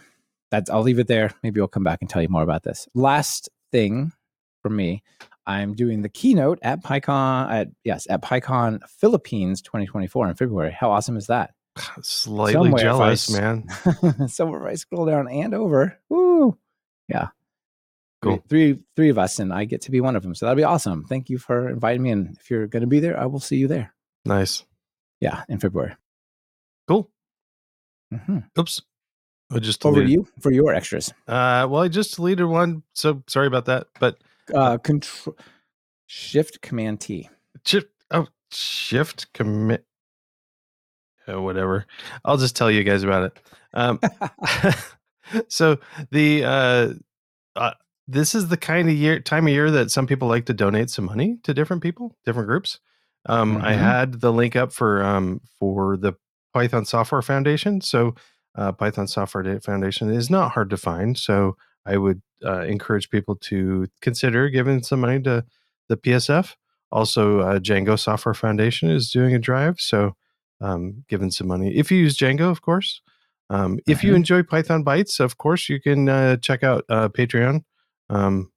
that's 0.51 0.69
I'll 0.69 0.81
leave 0.81 0.99
it 0.99 1.07
there. 1.07 1.31
Maybe 1.43 1.59
we'll 1.59 1.67
come 1.67 1.83
back 1.83 1.99
and 2.01 2.09
tell 2.09 2.21
you 2.21 2.29
more 2.29 2.43
about 2.43 2.63
this. 2.63 2.87
Last 2.93 3.49
thing 3.71 4.11
for 4.61 4.69
me, 4.69 5.03
I'm 5.45 5.75
doing 5.75 6.01
the 6.01 6.09
keynote 6.09 6.59
at 6.61 6.83
PyCon 6.83 7.51
at 7.51 7.67
yes, 7.83 8.07
at 8.09 8.21
PyCon 8.21 8.79
Philippines 8.89 9.61
2024 9.61 10.29
in 10.29 10.35
February. 10.35 10.71
How 10.71 10.91
awesome 10.91 11.17
is 11.17 11.27
that? 11.27 11.51
Slightly 12.01 12.53
Somewhere 12.53 12.87
if 12.87 12.93
I 12.93 12.97
jealous, 12.97 13.29
man. 13.31 14.27
Somewhere 14.27 14.67
I 14.67 14.75
scroll 14.75 15.05
down 15.05 15.27
and 15.29 15.53
over. 15.53 15.99
Woo. 16.09 16.57
Yeah. 17.07 17.27
Cool. 18.21 18.43
Three, 18.49 18.73
three 18.73 18.83
three 18.95 19.09
of 19.09 19.19
us, 19.19 19.37
and 19.37 19.53
I 19.53 19.65
get 19.65 19.81
to 19.81 19.91
be 19.91 20.01
one 20.01 20.15
of 20.15 20.23
them. 20.23 20.33
So 20.33 20.45
that'll 20.45 20.57
be 20.57 20.63
awesome. 20.63 21.03
Thank 21.03 21.29
you 21.29 21.37
for 21.37 21.69
inviting 21.69 22.01
me. 22.01 22.09
And 22.09 22.37
if 22.39 22.49
you're 22.49 22.67
going 22.67 22.81
to 22.81 22.87
be 22.87 22.99
there, 22.99 23.19
I 23.19 23.25
will 23.25 23.39
see 23.39 23.57
you 23.57 23.67
there. 23.67 23.93
Nice. 24.25 24.63
Yeah, 25.19 25.43
in 25.47 25.59
February. 25.59 25.95
Cool. 28.11 28.19
hmm 28.19 28.37
Oops. 28.59 28.81
I 29.51 29.59
just 29.59 29.85
Over 29.85 30.03
to 30.03 30.09
you 30.09 30.27
for 30.41 30.51
your 30.51 30.73
extras. 30.73 31.13
Uh, 31.27 31.67
well, 31.69 31.83
I 31.83 31.87
just 31.87 32.15
deleted 32.15 32.47
one, 32.47 32.81
so 32.93 33.23
sorry 33.27 33.47
about 33.47 33.65
that. 33.65 33.87
But 33.99 34.17
Uh, 34.53 34.77
control, 34.77 35.35
shift, 36.07 36.61
command 36.61 36.99
T. 37.01 37.29
shift, 37.65 37.87
oh, 38.11 38.27
shift 38.51 39.31
commit, 39.33 39.85
oh, 41.27 41.41
whatever. 41.41 41.85
I'll 42.23 42.37
just 42.37 42.55
tell 42.55 42.71
you 42.71 42.83
guys 42.83 43.03
about 43.03 43.23
it. 43.23 43.39
Um, 43.73 43.99
so 45.47 45.77
the 46.11 46.43
uh, 46.43 46.93
uh, 47.55 47.73
this 48.07 48.33
is 48.35 48.47
the 48.47 48.57
kind 48.57 48.89
of 48.89 48.95
year 48.95 49.19
time 49.19 49.45
of 49.47 49.53
year 49.53 49.69
that 49.71 49.91
some 49.91 50.07
people 50.07 50.27
like 50.27 50.45
to 50.47 50.53
donate 50.53 50.89
some 50.89 51.05
money 51.05 51.37
to 51.43 51.53
different 51.53 51.83
people, 51.83 52.15
different 52.25 52.47
groups. 52.47 52.79
Um, 53.27 53.57
I 53.57 53.73
Mhm. 53.73 53.77
had 53.77 54.21
the 54.21 54.31
link 54.33 54.55
up 54.55 54.71
for 54.73 55.03
um, 55.03 55.41
for 55.59 55.97
the 55.97 56.13
Python 56.55 56.85
Software 56.85 57.21
Foundation. 57.21 57.81
So 57.81 58.15
uh, 58.57 58.71
Python 58.71 59.07
Software 59.07 59.59
Foundation 59.59 60.09
is 60.09 60.29
not 60.29 60.53
hard 60.53 60.69
to 60.69 60.77
find. 60.77 61.17
So 61.17 61.57
I 61.85 61.97
would 61.97 62.21
uh, 62.45 62.61
encourage 62.61 63.09
people 63.09 63.35
to 63.49 63.87
consider 64.01 64.47
giving 64.49 64.81
some 64.81 65.01
money 65.01 65.21
to 65.23 65.43
the 65.89 65.97
PSF. 65.97 66.55
Also, 66.93 67.41
uh, 67.41 67.59
Django 67.59 67.99
Software 67.99 68.33
Foundation 68.33 68.89
is 68.89 69.11
doing 69.11 69.35
a 69.35 69.39
drive. 69.39 69.81
So 69.81 70.15
um, 70.61 71.03
giving 71.09 71.29
some 71.29 71.47
money 71.47 71.75
if 71.75 71.91
you 71.91 71.97
use 71.97 72.15
Django, 72.17 72.49
of 72.49 72.61
course. 72.61 73.01
Um, 73.49 73.79
if 73.85 74.01
you 74.01 74.13
Mhm. 74.13 74.15
enjoy 74.15 74.43
Python 74.43 74.85
Bytes, 74.85 75.19
of 75.19 75.37
course, 75.37 75.67
you 75.67 75.81
can 75.81 76.07
uh, 76.07 76.37
check 76.37 76.63
out 76.63 76.85
uh, 76.87 77.09
Patreon. 77.09 77.65
Um, 78.09 78.49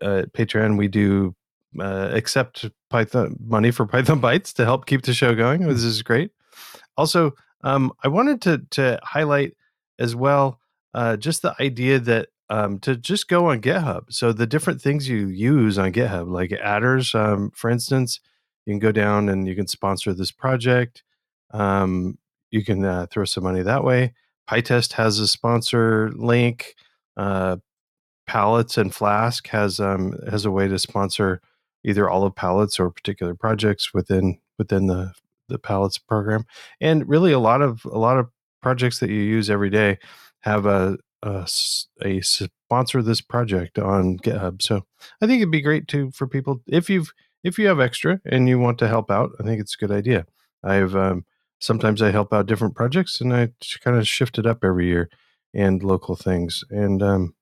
uh, 0.00 0.22
Patreon, 0.32 0.78
we 0.78 0.86
do 0.86 1.34
uh, 1.80 2.10
accept 2.12 2.66
Python 2.90 3.34
money 3.44 3.70
for 3.72 3.86
Python 3.86 4.20
Bytes 4.20 4.52
to 4.54 4.64
help 4.64 4.86
keep 4.86 5.02
the 5.02 5.12
show 5.14 5.34
going. 5.34 5.66
This 5.66 5.82
is 5.84 6.02
great. 6.02 6.30
Also, 6.96 7.32
um, 7.62 7.92
I 8.02 8.08
wanted 8.08 8.42
to 8.42 8.62
to 8.70 8.98
highlight 9.02 9.56
as 9.98 10.14
well 10.16 10.58
uh, 10.94 11.16
just 11.16 11.42
the 11.42 11.54
idea 11.60 11.98
that 11.98 12.28
um, 12.50 12.78
to 12.80 12.96
just 12.96 13.28
go 13.28 13.50
on 13.50 13.60
GitHub. 13.60 14.12
So 14.12 14.32
the 14.32 14.46
different 14.46 14.80
things 14.80 15.08
you 15.08 15.28
use 15.28 15.78
on 15.78 15.92
GitHub, 15.92 16.30
like 16.30 16.52
attrs, 16.52 17.14
um, 17.14 17.50
for 17.54 17.70
instance, 17.70 18.20
you 18.66 18.72
can 18.72 18.78
go 18.78 18.92
down 18.92 19.28
and 19.28 19.48
you 19.48 19.54
can 19.54 19.66
sponsor 19.66 20.12
this 20.12 20.30
project. 20.30 21.02
Um, 21.52 22.18
you 22.50 22.64
can 22.64 22.84
uh, 22.84 23.06
throw 23.10 23.24
some 23.24 23.44
money 23.44 23.62
that 23.62 23.84
way. 23.84 24.12
PyTest 24.50 24.92
has 24.94 25.18
a 25.18 25.28
sponsor 25.28 26.10
link. 26.14 26.74
Uh, 27.16 27.56
Pallets 28.26 28.78
and 28.78 28.94
Flask 28.94 29.48
has 29.48 29.80
um 29.80 30.14
has 30.30 30.44
a 30.44 30.50
way 30.50 30.68
to 30.68 30.78
sponsor 30.78 31.40
either 31.84 32.08
all 32.08 32.24
of 32.24 32.34
Pallets 32.34 32.78
or 32.78 32.90
particular 32.90 33.34
projects 33.34 33.92
within 33.92 34.38
within 34.58 34.86
the 34.86 35.12
the 35.52 35.58
Pallets 35.58 35.98
program. 35.98 36.44
And 36.80 37.08
really, 37.08 37.32
a 37.32 37.38
lot 37.38 37.62
of 37.62 37.84
a 37.84 37.98
lot 37.98 38.18
of 38.18 38.28
projects 38.62 39.00
that 39.00 39.10
you 39.10 39.20
use 39.20 39.50
every 39.50 39.70
day 39.70 39.98
have 40.40 40.66
a 40.66 40.98
a, 41.22 41.46
a 42.02 42.20
sponsor 42.20 43.02
this 43.02 43.20
project 43.20 43.78
on 43.78 44.18
GitHub. 44.18 44.62
So 44.62 44.82
I 45.20 45.26
think 45.26 45.40
it'd 45.40 45.52
be 45.52 45.60
great 45.60 45.88
to 45.88 46.10
for 46.12 46.26
people 46.26 46.62
if 46.66 46.90
you've 46.90 47.12
if 47.44 47.58
you 47.58 47.66
have 47.66 47.80
extra 47.80 48.20
and 48.24 48.48
you 48.48 48.58
want 48.58 48.78
to 48.78 48.88
help 48.88 49.10
out. 49.10 49.30
I 49.40 49.42
think 49.44 49.60
it's 49.60 49.74
a 49.74 49.78
good 49.78 49.94
idea. 49.94 50.26
I've 50.64 50.94
um, 50.96 51.24
sometimes 51.60 52.02
I 52.02 52.10
help 52.10 52.32
out 52.32 52.46
different 52.46 52.74
projects 52.74 53.20
and 53.20 53.32
I 53.34 53.50
kind 53.82 53.96
of 53.96 54.06
shift 54.06 54.38
it 54.38 54.46
up 54.46 54.64
every 54.64 54.86
year 54.86 55.08
and 55.54 55.82
local 55.82 56.16
things. 56.16 56.64
And 56.70 57.02
um, 57.02 57.34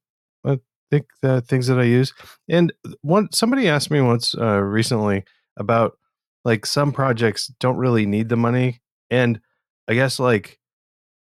I 0.45 0.59
think 0.91 1.07
the 1.23 1.41
things 1.41 1.67
that 1.69 1.79
I 1.79 1.85
use. 1.85 2.13
And 2.49 2.73
one 3.03 3.33
somebody 3.33 3.69
asked 3.69 3.91
me 3.91 4.01
once 4.01 4.35
uh, 4.35 4.61
recently 4.61 5.25
about 5.57 5.97
like 6.45 6.67
some 6.67 6.93
projects 6.93 7.49
don't 7.61 7.77
really 7.77 8.07
need 8.07 8.29
the 8.29 8.37
money, 8.37 8.81
and 9.11 9.41
I 9.89 9.95
guess 9.95 10.19
like 10.19 10.61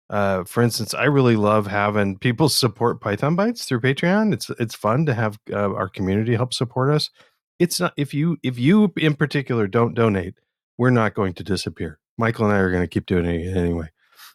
uh, 0.09 0.43
for 0.43 0.61
instance, 0.61 0.93
I 0.93 1.05
really 1.05 1.35
love 1.35 1.67
having 1.67 2.19
people 2.19 2.47
support 2.47 3.01
Python 3.01 3.35
Bytes 3.35 3.65
through 3.65 3.81
Patreon. 3.81 4.31
It's 4.31 4.49
it's 4.59 4.75
fun 4.75 5.05
to 5.07 5.13
have 5.15 5.39
uh, 5.51 5.73
our 5.73 5.89
community 5.89 6.35
help 6.35 6.53
support 6.53 6.91
us. 6.91 7.09
It's 7.57 7.79
not 7.79 7.93
if 7.97 8.13
you 8.13 8.37
if 8.43 8.59
you 8.59 8.93
in 8.97 9.15
particular 9.15 9.67
don't 9.67 9.95
donate, 9.95 10.35
we're 10.77 10.91
not 10.91 11.15
going 11.15 11.33
to 11.33 11.43
disappear. 11.43 11.99
Michael 12.17 12.45
and 12.45 12.53
I 12.53 12.59
are 12.59 12.69
going 12.69 12.83
to 12.83 12.87
keep 12.87 13.07
doing 13.07 13.25
it 13.25 13.57
anyway. 13.57 13.89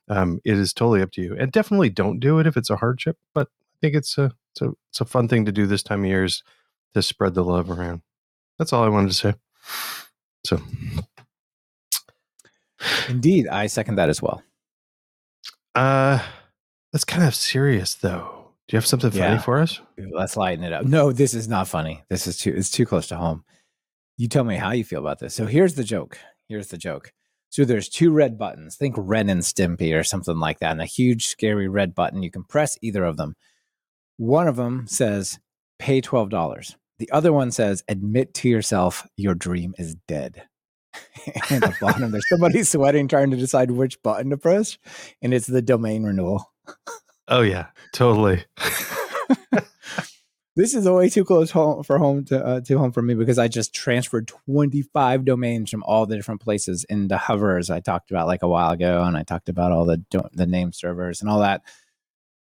Um, 0.08 0.40
it 0.44 0.58
is 0.58 0.72
totally 0.72 1.02
up 1.02 1.12
to 1.12 1.22
you, 1.22 1.36
and 1.38 1.52
definitely 1.52 1.90
don't 1.90 2.18
do 2.18 2.38
it 2.40 2.46
if 2.46 2.56
it's 2.56 2.70
a 2.70 2.76
hardship. 2.76 3.16
But 3.34 3.46
I 3.46 3.76
think 3.80 3.94
it's 3.94 4.18
a 4.18 4.32
it's 4.52 4.62
a 4.62 4.72
it's 4.90 5.00
a 5.00 5.04
fun 5.04 5.28
thing 5.28 5.44
to 5.44 5.52
do 5.52 5.66
this 5.66 5.82
time 5.82 6.02
of 6.02 6.08
year 6.08 6.24
is 6.24 6.42
to 6.94 7.02
spread 7.02 7.34
the 7.34 7.44
love 7.44 7.70
around. 7.70 8.02
That's 8.58 8.72
all 8.72 8.82
I 8.82 8.88
wanted 8.88 9.08
to 9.08 9.14
say. 9.14 9.34
So, 10.48 10.58
indeed, 13.08 13.48
I 13.48 13.66
second 13.66 13.96
that 13.96 14.08
as 14.08 14.22
well. 14.22 14.42
Uh, 15.74 16.20
that's 16.92 17.04
kind 17.04 17.24
of 17.24 17.34
serious, 17.34 17.94
though. 17.94 18.52
Do 18.66 18.74
you 18.74 18.78
have 18.78 18.86
something 18.86 19.10
funny 19.10 19.20
Yeah. 19.34 19.38
for 19.40 19.58
us? 19.60 19.80
Let's 19.98 20.36
lighten 20.36 20.64
it 20.64 20.72
up. 20.72 20.84
No, 20.86 21.12
this 21.12 21.34
is 21.34 21.48
not 21.48 21.68
funny. 21.68 22.02
This 22.08 22.26
is 22.26 22.38
too 22.38 22.52
it's 22.56 22.70
too 22.70 22.86
close 22.86 23.06
to 23.08 23.16
home. 23.16 23.44
You 24.16 24.28
tell 24.28 24.44
me 24.44 24.56
how 24.56 24.72
you 24.72 24.84
feel 24.84 25.00
about 25.00 25.18
this. 25.20 25.34
So 25.34 25.46
here's 25.46 25.74
the 25.74 25.84
joke. 25.84 26.18
Here's 26.48 26.68
the 26.68 26.76
joke. 26.78 27.12
So 27.50 27.64
there's 27.64 27.88
two 27.88 28.10
red 28.10 28.36
buttons. 28.38 28.76
Think 28.76 28.94
Ren 28.98 29.28
and 29.30 29.40
Stimpy 29.42 29.98
or 29.98 30.02
something 30.04 30.38
like 30.38 30.58
that. 30.60 30.72
And 30.72 30.82
a 30.82 30.86
huge 30.86 31.26
scary 31.26 31.68
red 31.68 31.94
button. 31.94 32.22
You 32.22 32.30
can 32.30 32.44
press 32.44 32.76
either 32.82 33.04
of 33.04 33.16
them. 33.16 33.36
One 34.18 34.48
of 34.48 34.56
them 34.56 34.86
says 34.86 35.38
pay 35.78 36.00
$12. 36.02 36.74
The 36.98 37.10
other 37.10 37.32
one 37.32 37.50
says 37.50 37.84
admit 37.88 38.34
to 38.34 38.48
yourself 38.48 39.06
your 39.16 39.34
dream 39.34 39.74
is 39.78 39.94
dead. 40.06 40.42
and 41.50 41.62
at 41.62 41.70
the 41.70 41.76
bottom 41.80 42.10
there's 42.10 42.28
somebody 42.28 42.62
sweating 42.64 43.08
trying 43.08 43.30
to 43.30 43.36
decide 43.36 43.70
which 43.70 44.02
button 44.02 44.30
to 44.30 44.36
press 44.36 44.78
and 45.22 45.32
it's 45.32 45.46
the 45.46 45.62
domain 45.62 46.02
renewal. 46.02 46.52
Oh 47.28 47.42
yeah, 47.42 47.66
totally. 47.92 48.44
this 50.56 50.74
is 50.74 50.88
way 50.88 51.08
too 51.08 51.24
close 51.24 51.50
home 51.50 51.84
for 51.84 51.98
home 51.98 52.24
to 52.24 52.44
uh, 52.44 52.60
to 52.62 52.78
home 52.78 52.90
for 52.90 53.02
me 53.02 53.14
because 53.14 53.38
I 53.38 53.48
just 53.48 53.74
transferred 53.74 54.26
25 54.26 55.24
domains 55.24 55.70
from 55.70 55.84
all 55.84 56.06
the 56.06 56.16
different 56.16 56.40
places 56.40 56.84
into 56.88 57.16
Hover 57.16 57.58
as 57.58 57.70
I 57.70 57.80
talked 57.80 58.10
about 58.10 58.26
like 58.26 58.42
a 58.42 58.48
while 58.48 58.72
ago, 58.72 59.04
and 59.04 59.16
I 59.16 59.22
talked 59.22 59.48
about 59.48 59.72
all 59.72 59.84
the 59.84 59.98
do- 59.98 60.28
the 60.32 60.46
name 60.46 60.72
servers 60.72 61.20
and 61.20 61.30
all 61.30 61.40
that. 61.40 61.62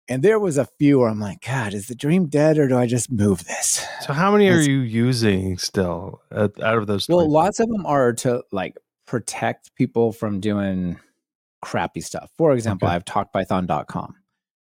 And 0.08 0.22
there 0.22 0.38
was 0.38 0.56
a 0.56 0.64
few 0.64 1.00
where 1.00 1.08
I'm 1.08 1.18
like, 1.18 1.44
God, 1.44 1.74
is 1.74 1.88
the 1.88 1.94
dream 1.94 2.26
dead 2.26 2.58
or 2.58 2.68
do 2.68 2.78
I 2.78 2.86
just 2.86 3.10
move 3.10 3.44
this? 3.44 3.84
So 4.02 4.12
how 4.12 4.30
many 4.30 4.48
are 4.48 4.60
you 4.60 4.78
using 4.78 5.58
still 5.58 6.22
uh, 6.30 6.48
out 6.62 6.78
of 6.78 6.86
those? 6.86 7.08
Well, 7.08 7.18
25? 7.26 7.32
lots 7.32 7.60
of 7.60 7.68
them 7.68 7.84
are 7.86 8.12
to 8.12 8.44
like 8.52 8.76
protect 9.06 9.74
people 9.74 10.12
from 10.12 10.38
doing 10.40 10.98
crappy 11.60 12.00
stuff. 12.00 12.30
For 12.38 12.52
example, 12.52 12.86
Okay. 12.86 12.90
I 12.90 12.94
have 12.94 13.04
talkpython.com. 13.04 14.14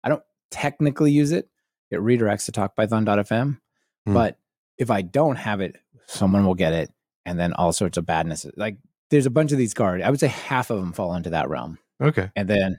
I 0.04 0.08
don't 0.10 0.22
technically 0.50 1.12
use 1.12 1.32
it. 1.32 1.48
It 1.90 2.00
redirects 2.00 2.44
to 2.46 2.52
talkpython.fm. 2.52 3.58
Hmm. 4.06 4.12
But 4.12 4.38
if 4.76 4.90
I 4.90 5.00
don't 5.02 5.36
have 5.36 5.60
it, 5.60 5.76
someone 6.06 6.44
will 6.44 6.54
get 6.54 6.74
it. 6.74 6.92
And 7.24 7.38
then 7.38 7.54
all 7.54 7.72
sorts 7.72 7.96
of 7.96 8.04
badness. 8.04 8.44
Like 8.56 8.76
there's 9.10 9.26
a 9.26 9.30
bunch 9.30 9.52
of 9.52 9.58
these 9.58 9.74
guard. 9.74 10.02
I 10.02 10.10
would 10.10 10.20
say 10.20 10.28
half 10.28 10.70
of 10.70 10.78
them 10.78 10.92
fall 10.92 11.14
into 11.14 11.30
that 11.30 11.48
realm. 11.48 11.78
Okay. 12.00 12.30
And 12.36 12.48
then 12.48 12.78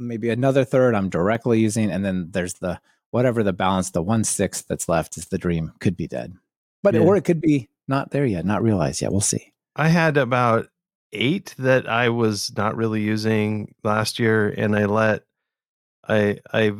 maybe 0.00 0.30
another 0.30 0.64
third 0.64 0.94
I'm 0.94 1.08
directly 1.08 1.60
using. 1.60 1.90
And 1.90 2.04
then 2.04 2.28
there's 2.30 2.54
the 2.54 2.80
whatever 3.10 3.42
the 3.42 3.52
balance, 3.52 3.90
the 3.90 4.02
one 4.02 4.24
sixth 4.24 4.66
that's 4.68 4.88
left 4.88 5.16
is 5.16 5.26
the 5.26 5.38
dream 5.38 5.72
could 5.80 5.96
be 5.96 6.06
dead. 6.06 6.34
But 6.82 6.94
Yeah. 6.94 7.00
or 7.00 7.16
it 7.16 7.24
could 7.24 7.40
be 7.40 7.68
not 7.88 8.10
there 8.10 8.24
yet, 8.26 8.44
not 8.44 8.62
realized 8.62 9.02
yet. 9.02 9.12
We'll 9.12 9.20
see. 9.20 9.52
I 9.76 9.88
had 9.88 10.16
about 10.16 10.68
eight 11.12 11.54
that 11.58 11.88
I 11.88 12.08
was 12.08 12.52
not 12.56 12.76
really 12.76 13.02
using 13.02 13.74
last 13.82 14.18
year, 14.18 14.48
and 14.48 14.76
I 14.76 14.86
let 14.86 15.22
I 16.08 16.38
I 16.52 16.72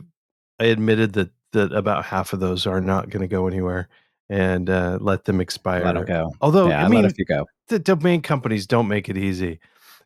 I 0.59 0.65
admitted 0.65 1.13
that 1.15 1.31
that 1.53 1.73
about 1.73 2.05
half 2.05 2.33
of 2.33 2.41
those 2.41 2.67
are 2.67 2.81
not 2.81 3.11
going 3.11 3.23
to 3.23 3.29
go 3.29 3.47
anywhere, 3.49 3.89
and 4.29 4.71
uh, 4.71 4.99
let 5.01 5.25
them 5.25 5.41
expire. 5.41 5.85
Let 5.85 5.95
them 5.95 6.05
go. 6.05 6.33
Although 6.41 6.69
yeah, 6.69 6.85
I 6.85 6.89
mean, 6.89 7.03
let 7.03 7.13
a 7.13 7.15
few 7.15 7.25
go. 7.25 7.47
the 7.69 7.79
domain 7.79 8.23
companies 8.23 8.67
don't 8.67 8.89
make 8.89 9.09
it 9.09 9.17
easy. 9.17 9.59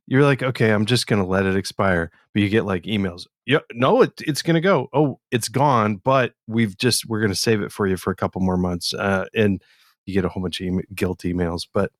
You're 0.06 0.22
like, 0.22 0.42
okay, 0.42 0.70
I'm 0.70 0.84
just 0.84 1.06
going 1.06 1.22
to 1.22 1.26
let 1.28 1.46
it 1.46 1.56
expire, 1.56 2.10
but 2.34 2.42
you 2.42 2.48
get 2.50 2.66
like 2.66 2.82
emails. 2.84 3.26
Yeah, 3.46 3.58
no, 3.72 4.02
it, 4.02 4.12
it's 4.20 4.42
going 4.42 4.54
to 4.54 4.60
go. 4.60 4.88
Oh, 4.92 5.18
it's 5.30 5.48
gone, 5.48 5.96
but 5.96 6.34
we've 6.46 6.76
just 6.76 7.06
we're 7.06 7.20
going 7.20 7.32
to 7.32 7.34
save 7.38 7.62
it 7.62 7.72
for 7.72 7.86
you 7.86 7.96
for 7.96 8.10
a 8.10 8.16
couple 8.16 8.40
more 8.42 8.56
months, 8.56 8.92
uh, 8.94 9.24
and 9.34 9.62
you 10.06 10.12
get 10.14 10.24
a 10.24 10.28
whole 10.28 10.42
bunch 10.42 10.60
of 10.60 10.66
email, 10.66 10.84
guilt 10.94 11.20
emails. 11.20 11.66
But 11.72 11.90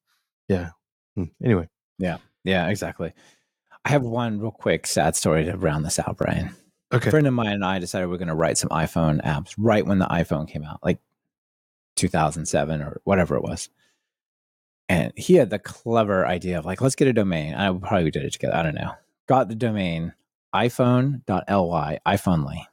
yeah, 0.49 0.71
Hmm. 1.17 1.25
anyway, 1.43 1.69
Yeah, 1.99 2.19
Yeah, 2.45 2.69
exactly. 2.69 3.13
I 3.85 3.91
have 3.91 4.03
one 4.03 4.39
real 4.41 4.51
quick 4.51 4.87
sad 4.87 5.15
story 5.17 5.45
to 5.45 5.57
round 5.57 5.85
this 5.85 5.99
out, 5.99 6.17
Brian. 6.19 6.51
okay, 6.93 7.09
A 7.09 7.11
friend 7.11 7.27
of 7.27 7.33
mine 7.35 7.53
and 7.53 7.65
I 7.65 7.79
decided 7.79 8.09
we 8.09 8.15
are 8.15 8.19
going 8.19 8.29
to 8.29 8.35
write 8.35 8.59
some 8.59 8.71
iPhone 8.71 9.23
apps 9.23 9.55
right 9.59 9.85
when 9.87 9.99
the 9.99 10.07
iPhone 10.07 10.49
came 10.49 10.65
out, 10.65 10.81
like 10.83 10.99
2007 11.97 12.83
or 12.83 13.01
whatever 13.05 13.37
it 13.37 13.43
was. 13.43 13.69
And 14.89 15.13
he 15.17 15.35
had 15.35 15.51
the 15.51 15.59
clever 15.59 16.27
idea 16.27 16.59
of 16.59 16.67
like, 16.67 16.81
let's 16.81 16.95
get 16.95 17.09
a 17.09 17.13
domain. 17.13 17.55
I 17.55 17.73
probably 17.73 18.11
did 18.11 18.25
it 18.25 18.33
together. 18.33 18.55
I 18.55 18.63
don't 18.63 18.75
know. 18.75 18.93
Got 19.27 19.49
the 19.49 19.55
domain 19.55 20.13
iPhone.ly, 20.55 21.99
iPhonely. 22.07 22.65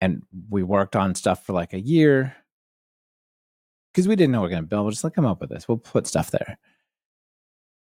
And 0.00 0.22
we 0.50 0.62
worked 0.62 0.96
on 0.96 1.14
stuff 1.14 1.44
for 1.44 1.52
like 1.52 1.72
a 1.72 1.80
year 1.80 2.36
because 3.92 4.08
we 4.08 4.16
didn't 4.16 4.32
know 4.32 4.40
we 4.40 4.46
are 4.46 4.50
going 4.50 4.62
to 4.62 4.68
build. 4.68 4.84
We'll 4.84 4.90
just 4.90 5.04
like 5.04 5.14
come 5.14 5.26
up 5.26 5.40
with 5.40 5.50
this. 5.50 5.68
We'll 5.68 5.78
put 5.78 6.06
stuff 6.06 6.30
there. 6.30 6.58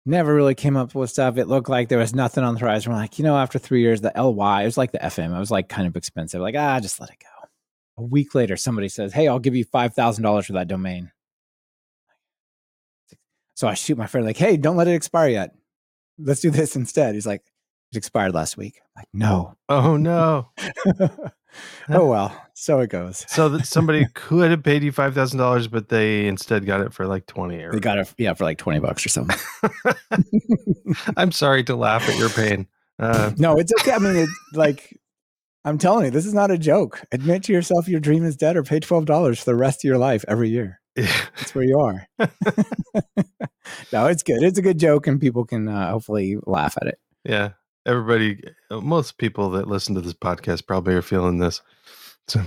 Never 0.07 0.35
really 0.35 0.55
came 0.55 0.77
up 0.77 0.95
with 0.95 1.11
stuff. 1.11 1.39
It 1.39 1.49
looked 1.49 1.69
like 1.69 1.89
there 1.89 1.99
was 1.99 2.15
nothing 2.15 2.45
on 2.45 2.55
the 2.55 2.61
horizon. 2.61 2.93
We're 2.93 2.99
like, 2.99 3.19
you 3.19 3.25
know, 3.25 3.39
after 3.39 3.59
three 3.59 3.81
years, 3.81 4.03
the 4.03 4.13
LY, 4.15 4.63
it 4.63 4.67
was 4.67 4.77
like 4.77 4.93
the 4.93 4.99
FM. 4.99 5.35
It 5.35 5.39
was 5.39 5.51
like 5.51 5.69
kind 5.69 5.87
of 5.87 5.97
expensive. 5.97 6.43
Like, 6.43 6.57
ah, 6.57 6.79
just 6.81 7.01
let 7.01 7.11
it 7.11 7.23
go. 7.23 7.49
A 7.97 8.03
week 8.03 8.35
later, 8.35 8.57
somebody 8.57 8.89
says, 8.89 9.13
Hey, 9.15 9.29
I'll 9.29 9.39
give 9.39 9.55
you 9.55 9.65
$5,000 9.65 10.45
for 10.45 10.53
that 10.55 10.69
domain. 10.69 11.11
So 13.55 13.69
I 13.69 13.75
shoot 13.75 13.97
my 13.97 14.07
friend, 14.07 14.27
like, 14.27 14.37
Hey, 14.37 14.57
don't 14.57 14.77
let 14.77 14.89
it 14.89 14.95
expire 14.95 15.29
yet. 15.29 15.55
Let's 16.19 16.41
do 16.41 16.51
this 16.51 16.77
instead. 16.77 17.15
He's 17.15 17.27
like, 17.27 17.43
It 17.93 17.97
expired 17.97 18.35
last 18.35 18.57
week. 18.57 18.81
I'm 18.97 19.01
like, 19.01 19.09
no. 19.13 19.57
oh 19.69 19.97
no. 19.97 20.51
oh, 21.89 22.07
well. 22.07 22.41
So 22.55 22.81
it 22.81 22.91
goes. 22.91 23.25
So 23.29 23.49
that 23.51 23.67
somebody 23.67 24.07
could 24.15 24.51
have 24.51 24.63
paid 24.63 24.83
you 24.83 24.93
five 24.93 25.15
thousand 25.15 25.39
dollars, 25.39 25.69
but 25.69 25.89
they 25.89 26.27
instead 26.27 26.67
got 26.67 26.81
it 26.81 26.93
for 26.93 27.07
like 27.07 27.27
twenty. 27.27 27.63
Or 27.63 27.73
They 27.73 27.81
got 27.81 27.99
it, 27.99 28.13
yeah, 28.19 28.35
for 28.35 28.45
like 28.45 28.59
20 28.59 28.81
bucks 28.81 29.05
or 29.05 29.09
something. 29.09 29.39
I'm 31.17 31.33
sorry 31.33 31.65
to 31.65 31.77
laugh 31.77 32.09
at 32.09 32.19
your 32.19 32.31
pain. 32.31 32.69
Uh, 32.99 33.33
no, 33.37 33.57
it's 33.59 33.73
okay. 33.81 33.93
I 33.93 33.99
mean, 33.99 34.17
it's 34.17 34.33
like, 34.53 34.97
I'm 35.65 35.79
telling 35.79 36.05
you, 36.05 36.11
this 36.11 36.27
is 36.27 36.35
not 36.35 36.51
a 36.51 36.59
joke. 36.59 37.03
Admit 37.11 37.45
to 37.45 37.53
yourself 37.53 37.89
your 37.89 38.01
dream 38.01 38.25
is 38.25 38.37
dead 38.37 38.57
or 38.57 38.63
pay 38.63 38.79
$12 38.81 39.39
for 39.39 39.45
the 39.45 39.57
rest 39.57 39.81
of 39.81 39.89
your 39.89 39.99
life 39.99 40.25
every 40.29 40.51
year. 40.51 40.81
That's 40.97 41.55
where 41.55 41.65
you 41.65 41.79
are. 41.81 42.07
no, 43.93 44.07
it's 44.07 44.23
good. 44.23 44.43
It's 44.43 44.59
a 44.59 44.63
good 44.63 44.79
joke, 44.79 45.07
and 45.07 45.21
people 45.21 45.45
can 45.45 45.69
uh, 45.69 45.91
hopefully 45.91 46.37
laugh 46.47 46.77
at 46.81 46.87
it. 46.89 46.99
yeah, 47.25 47.51
everybody, 47.87 48.43
most 48.71 49.19
people 49.19 49.51
that 49.51 49.67
listen 49.69 49.95
to 49.95 50.01
this 50.01 50.13
podcast 50.15 50.67
probably 50.67 50.95
are 50.95 51.03
feeling 51.03 51.39
this. 51.39 51.61
So, 52.29 52.43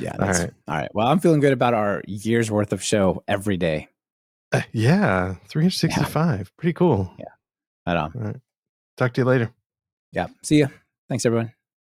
Yeah. 0.00 0.12
all 0.18 0.26
That's, 0.26 0.40
right, 0.40 0.50
all 0.68 0.76
right. 0.76 0.90
Well, 0.94 1.06
I'm 1.06 1.20
feeling 1.20 1.40
good 1.40 1.52
about 1.52 1.74
our 1.74 2.02
year's 2.06 2.50
worth 2.50 2.72
of 2.72 2.82
show 2.82 3.22
every 3.28 3.56
day. 3.56 3.88
Uh, 4.52 4.62
yeah, 4.72 5.36
three 5.48 5.62
hundred 5.62 5.70
sixty-five, 5.72 6.52
pretty 6.58 6.74
cool. 6.74 7.10
Yeah, 7.18 7.24
right 7.86 7.96
on. 7.96 8.12
All 8.14 8.20
right, 8.22 8.36
talk 8.96 9.14
to 9.14 9.20
you 9.20 9.24
later. 9.24 9.50
Yeah. 10.12 10.26
See 10.42 10.58
you. 10.58 10.68
Thanks, 11.08 11.24
everyone. 11.24 11.52